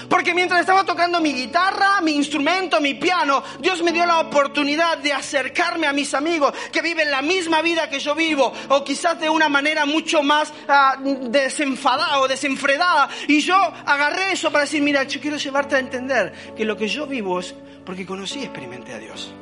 [0.09, 4.97] Porque mientras estaba tocando mi guitarra, mi instrumento, mi piano, Dios me dio la oportunidad
[4.99, 9.19] de acercarme a mis amigos que viven la misma vida que yo vivo, o quizás
[9.19, 13.09] de una manera mucho más ah, desenfadada o desenfredada.
[13.27, 16.87] Y yo agarré eso para decir, mira, yo quiero llevarte a entender que lo que
[16.87, 17.53] yo vivo es
[17.85, 19.33] porque conocí y experimenté a Dios.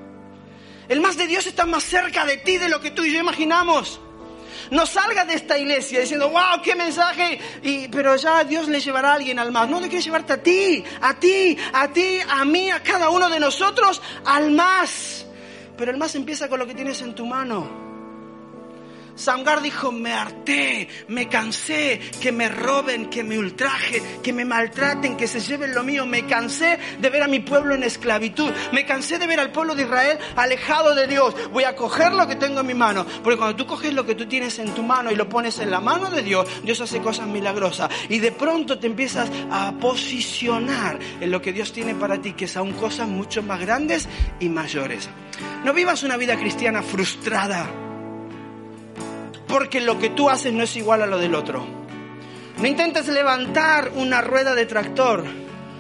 [0.88, 3.20] El más de Dios está más cerca de ti de lo que tú y yo
[3.20, 4.00] imaginamos.
[4.72, 9.12] No salga de esta iglesia diciendo, wow, qué mensaje, y, pero ya Dios le llevará
[9.12, 9.70] a alguien al más.
[9.70, 13.30] No, le quiere llevarte a ti, a ti, a ti, a mí, a cada uno
[13.30, 15.26] de nosotros, al más.
[15.78, 17.85] Pero el más empieza con lo que tienes en tu mano.
[19.16, 25.16] Samgar dijo, me harté, me cansé, que me roben, que me ultrajen, que me maltraten,
[25.16, 26.06] que se lleven lo mío.
[26.06, 28.52] Me cansé de ver a mi pueblo en esclavitud.
[28.74, 31.34] Me cansé de ver al pueblo de Israel alejado de Dios.
[31.52, 33.06] Voy a coger lo que tengo en mi mano.
[33.24, 35.72] Porque cuando tú coges lo que tú tienes en tu mano y lo pones en
[35.72, 37.90] la mano de Dios, Dios hace cosas milagrosas.
[38.10, 42.50] Y de pronto te empiezas a posicionar en lo que Dios tiene para ti, que
[42.50, 44.10] son cosas mucho más grandes
[44.42, 45.08] y mayores.
[45.64, 47.85] No vivas una vida cristiana frustrada
[49.48, 51.66] porque lo que tú haces no es igual a lo del otro.
[52.58, 55.26] No intentes levantar una rueda de tractor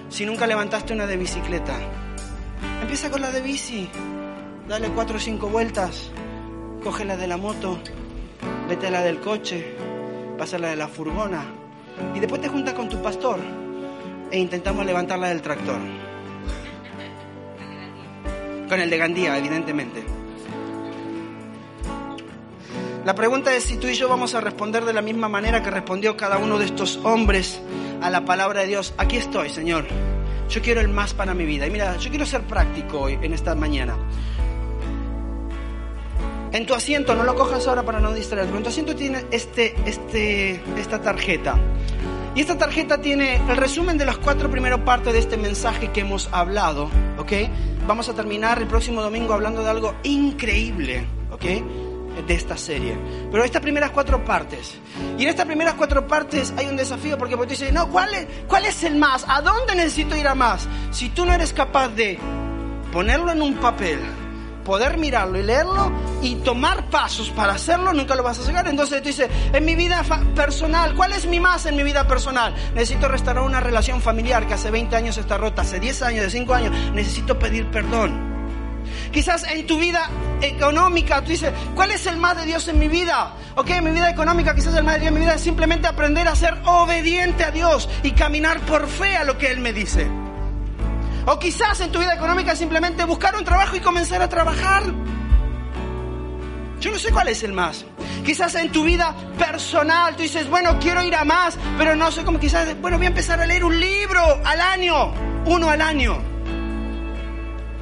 [0.09, 1.73] si nunca levantaste una de bicicleta.
[2.81, 3.89] Empieza con la de bici,
[4.67, 6.11] dale cuatro o cinco vueltas,
[6.83, 7.79] coge la de la moto,
[8.67, 9.75] vete la del coche,
[10.37, 11.45] pasa la de la furgona
[12.13, 13.39] y después te juntas con tu pastor
[14.31, 15.79] e intentamos levantarla del tractor.
[18.67, 20.14] Con el de Gandía, evidentemente.
[23.05, 25.69] La pregunta es si tú y yo vamos a responder de la misma manera que
[25.69, 27.61] respondió cada uno de estos hombres
[28.01, 28.95] a la palabra de Dios.
[28.97, 29.85] Aquí estoy, Señor.
[30.49, 31.67] Yo quiero el más para mi vida.
[31.67, 33.95] Y mira, yo quiero ser práctico hoy, en esta mañana.
[36.51, 39.75] En tu asiento, no lo cojas ahora para no distraerte, en tu asiento tiene este,
[39.85, 41.59] este, esta tarjeta.
[42.33, 46.01] Y esta tarjeta tiene el resumen de las cuatro primeras partes de este mensaje que
[46.01, 46.89] hemos hablado,
[47.19, 47.33] ¿ok?
[47.85, 51.45] Vamos a terminar el próximo domingo hablando de algo increíble, ¿ok?
[52.21, 52.97] De esta serie.
[53.31, 54.75] Pero estas primeras cuatro partes.
[55.17, 58.27] Y en estas primeras cuatro partes hay un desafío porque tú dices, no, ¿cuál es,
[58.47, 59.25] ¿cuál es el más?
[59.27, 60.67] ¿A dónde necesito ir a más?
[60.91, 62.17] Si tú no eres capaz de
[62.91, 63.99] ponerlo en un papel,
[64.65, 65.91] poder mirarlo y leerlo
[66.21, 68.67] y tomar pasos para hacerlo, nunca lo vas a llegar.
[68.67, 70.03] Entonces tú dices, en mi vida
[70.35, 72.53] personal, ¿cuál es mi más en mi vida personal?
[72.73, 76.29] Necesito restaurar una relación familiar que hace 20 años está rota, hace 10 años, de
[76.29, 76.75] 5 años.
[76.93, 78.34] Necesito pedir perdón.
[79.15, 80.09] Quizás en tu vida
[80.41, 83.33] económica tú dices, ¿cuál es el más de Dios en mi vida?
[83.55, 85.87] Ok, en mi vida económica quizás el más de Dios en mi vida es simplemente
[85.87, 89.71] aprender a ser obediente a Dios y caminar por fe a lo que Él me
[89.71, 90.05] dice.
[91.27, 94.83] O quizás en tu vida económica simplemente buscar un trabajo y comenzar a trabajar.
[96.81, 97.85] Yo no sé cuál es el más.
[98.25, 102.25] Quizás en tu vida personal tú dices, bueno, quiero ir a más, pero no sé
[102.25, 102.37] cómo.
[102.37, 105.13] Quizás, bueno, voy a empezar a leer un libro al año,
[105.45, 106.34] uno al año.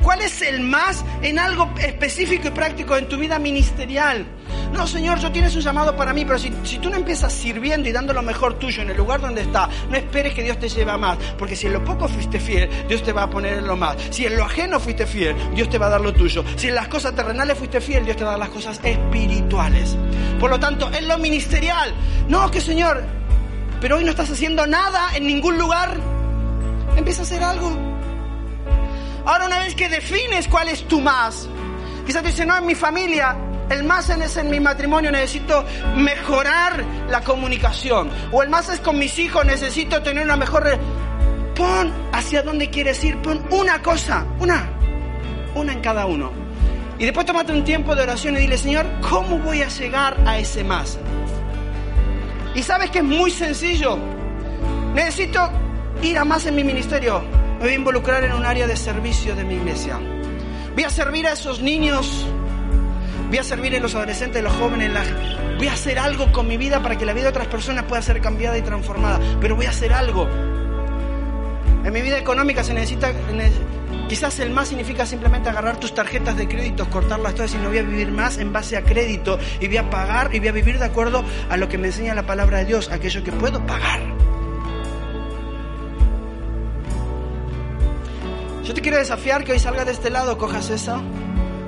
[0.03, 4.25] ¿Cuál es el más en algo específico y práctico en tu vida ministerial?
[4.73, 6.49] No, Señor, yo tienes un llamado para mí, pero si,
[6.79, 9.95] tú no empiezas sirviendo y dando lo mejor tuyo en el lugar donde está, no
[9.95, 13.01] esperes que Dios te lleve a más, porque si en lo poco fuiste fiel, Dios
[13.01, 13.95] te va a poner en lo más.
[14.09, 16.43] Si en lo ajeno fuiste fiel, Dios te va a dar lo tuyo.
[16.57, 19.95] Si en las cosas terrenales fuiste fiel, Dios te va a dar las cosas espirituales.
[20.39, 21.93] Por lo tanto, en lo ministerial,
[22.27, 23.03] no, que Señor,
[23.79, 25.97] pero hoy no estás haciendo nada en ningún lugar,
[26.97, 27.92] empieza a hacer algo.
[29.25, 31.47] Ahora una vez que defines cuál es tu más,
[32.05, 33.37] quizás tú dices, no, en mi familia,
[33.69, 35.63] el más es en mi matrimonio, necesito
[35.95, 38.09] mejorar la comunicación.
[38.31, 40.79] O el más es con mis hijos, necesito tener una mejor...
[41.55, 44.67] Pon hacia dónde quieres ir, pon una cosa, una,
[45.53, 46.31] una en cada uno.
[46.97, 50.39] Y después tómate un tiempo de oración y dile, Señor, ¿cómo voy a llegar a
[50.39, 50.97] ese más?
[52.55, 53.99] Y sabes que es muy sencillo.
[54.95, 55.47] Necesito
[56.01, 57.23] ir a más en mi ministerio
[57.63, 59.97] me voy a involucrar en un área de servicio de mi iglesia.
[60.73, 62.27] Voy a servir a esos niños.
[63.29, 64.91] Voy a servir a los adolescentes, a los jóvenes.
[65.57, 68.01] Voy a hacer algo con mi vida para que la vida de otras personas pueda
[68.01, 69.17] ser cambiada y transformada.
[69.39, 70.27] Pero voy a hacer algo.
[71.85, 73.13] En mi vida económica se necesita,
[74.09, 77.77] quizás el más significa simplemente agarrar tus tarjetas de crédito, cortarlas todas y no voy
[77.77, 80.79] a vivir más en base a crédito y voy a pagar y voy a vivir
[80.79, 84.22] de acuerdo a lo que me enseña la palabra de Dios, aquello que puedo pagar.
[88.63, 91.01] Yo te quiero desafiar que hoy salgas de este lado, cojas eso,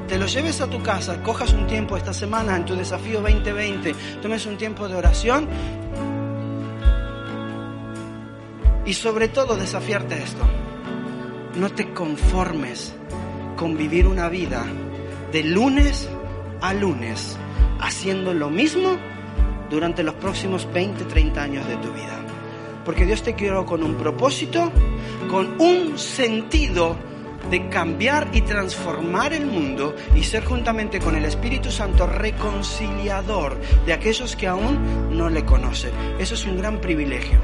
[0.08, 3.94] te lo lleves a tu casa, cojas un tiempo esta semana en tu desafío 2020,
[4.22, 5.50] tomes un tiempo de oración
[8.86, 10.44] y sobre todo desafiarte esto.
[11.56, 12.94] No te conformes
[13.58, 14.64] con vivir una vida
[15.34, 16.08] de lunes
[16.62, 17.36] a lunes
[17.82, 18.98] haciendo lo mismo
[19.70, 22.25] durante los próximos 20, 30 años de tu vida.
[22.86, 24.72] Porque Dios te quiere con un propósito,
[25.30, 26.96] con un sentido
[27.50, 33.94] de cambiar y transformar el mundo y ser juntamente con el Espíritu Santo reconciliador de
[33.94, 35.92] aquellos que aún no le conocen.
[36.20, 37.40] Eso es un gran privilegio.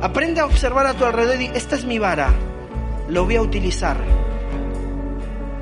[0.00, 2.32] Aprende a observar a tu alrededor y esta es mi vara,
[3.08, 3.96] lo voy a utilizar,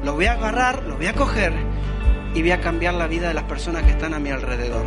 [0.03, 1.53] lo voy a agarrar, lo voy a coger
[2.35, 4.85] y voy a cambiar la vida de las personas que están a mi alrededor.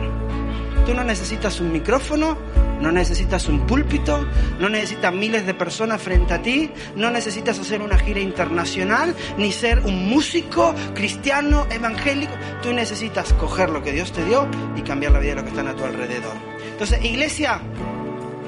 [0.88, 2.38] Tú no necesitas un micrófono,
[2.80, 4.26] no necesitas un púlpito,
[4.58, 9.52] no necesitas miles de personas frente a ti, no necesitas hacer una gira internacional, ni
[9.52, 12.32] ser un músico cristiano, evangélico.
[12.64, 15.50] Tú necesitas coger lo que Dios te dio y cambiar la vida de los que
[15.50, 16.32] están a tu alrededor.
[16.72, 17.60] Entonces, iglesia,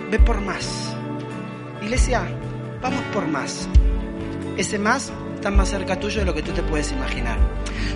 [0.09, 0.95] ve por más.
[1.81, 2.23] Iglesia,
[2.81, 3.67] vamos por más.
[4.55, 7.37] Ese más está más cerca tuyo de lo que tú te puedes imaginar.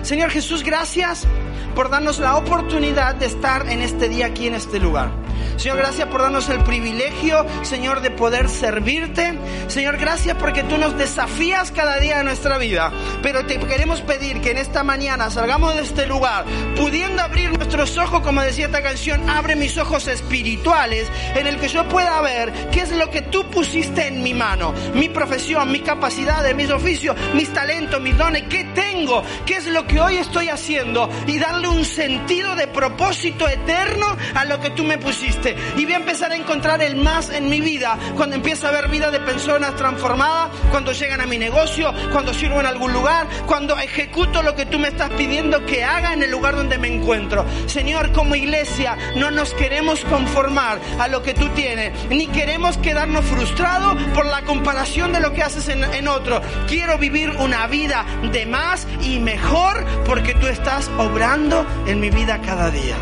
[0.00, 1.26] Señor Jesús, gracias
[1.74, 5.10] por darnos la oportunidad de estar en este día aquí en este lugar.
[5.56, 9.38] Señor, gracias por darnos el privilegio, Señor, de poder servirte.
[9.68, 12.92] Señor, gracias porque tú nos desafías cada día de nuestra vida.
[13.22, 16.44] Pero te queremos pedir que en esta mañana salgamos de este lugar,
[16.76, 21.68] pudiendo abrir nuestros ojos, como decía esta canción, abre mis ojos espirituales, en el que
[21.68, 25.80] yo pueda ver qué es lo que tú pusiste en mi mano, mi profesión, mi
[25.80, 30.48] capacidad, mis oficios, mis talentos, mis dones, qué tengo, qué es lo que hoy estoy
[30.48, 35.56] haciendo y darle un sentido de propósito eterno a lo que tú me pusiste.
[35.76, 38.88] Y voy a empezar a encontrar el más en mi vida cuando empieza a ver
[38.88, 43.78] vida de personas transformadas, cuando llegan a mi negocio, cuando sirvo en algún lugar, cuando
[43.78, 47.44] ejecuto lo que tú me estás pidiendo que haga en el lugar donde me encuentro.
[47.66, 53.24] Señor, como iglesia no nos queremos conformar a lo que tú tienes, ni queremos quedarnos
[53.24, 56.40] frustrados por la comparación de lo que haces en, otro.
[56.68, 56.98] Quiero
[57.30, 62.96] una vida de más y mejor porque tú estás obrando en mi vida cada día.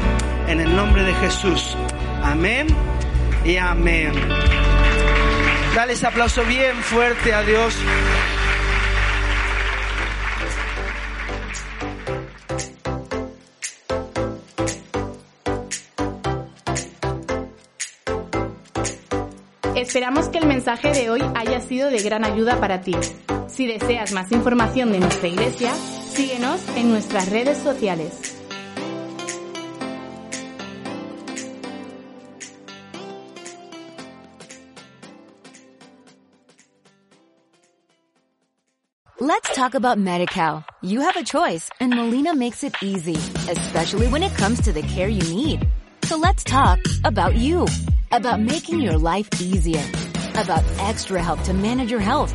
[0.48, 1.76] En el nombre de Jesús.
[2.22, 2.66] Amén
[3.44, 4.12] y amén.
[5.74, 7.74] Dale ese aplauso bien fuerte a Dios.
[19.74, 22.94] Esperamos que el mensaje de hoy haya sido de gran ayuda para ti.
[23.52, 28.38] Si deseas más información de nuestra iglesia, síguenos en nuestras redes sociales.
[39.20, 40.64] Let's talk about MediCal.
[40.80, 43.16] You have a choice and Molina makes it easy,
[43.50, 45.68] especially when it comes to the care you need.
[46.04, 47.66] So let's talk about you,
[48.10, 49.84] about making your life easier,
[50.34, 52.34] about extra help to manage your health.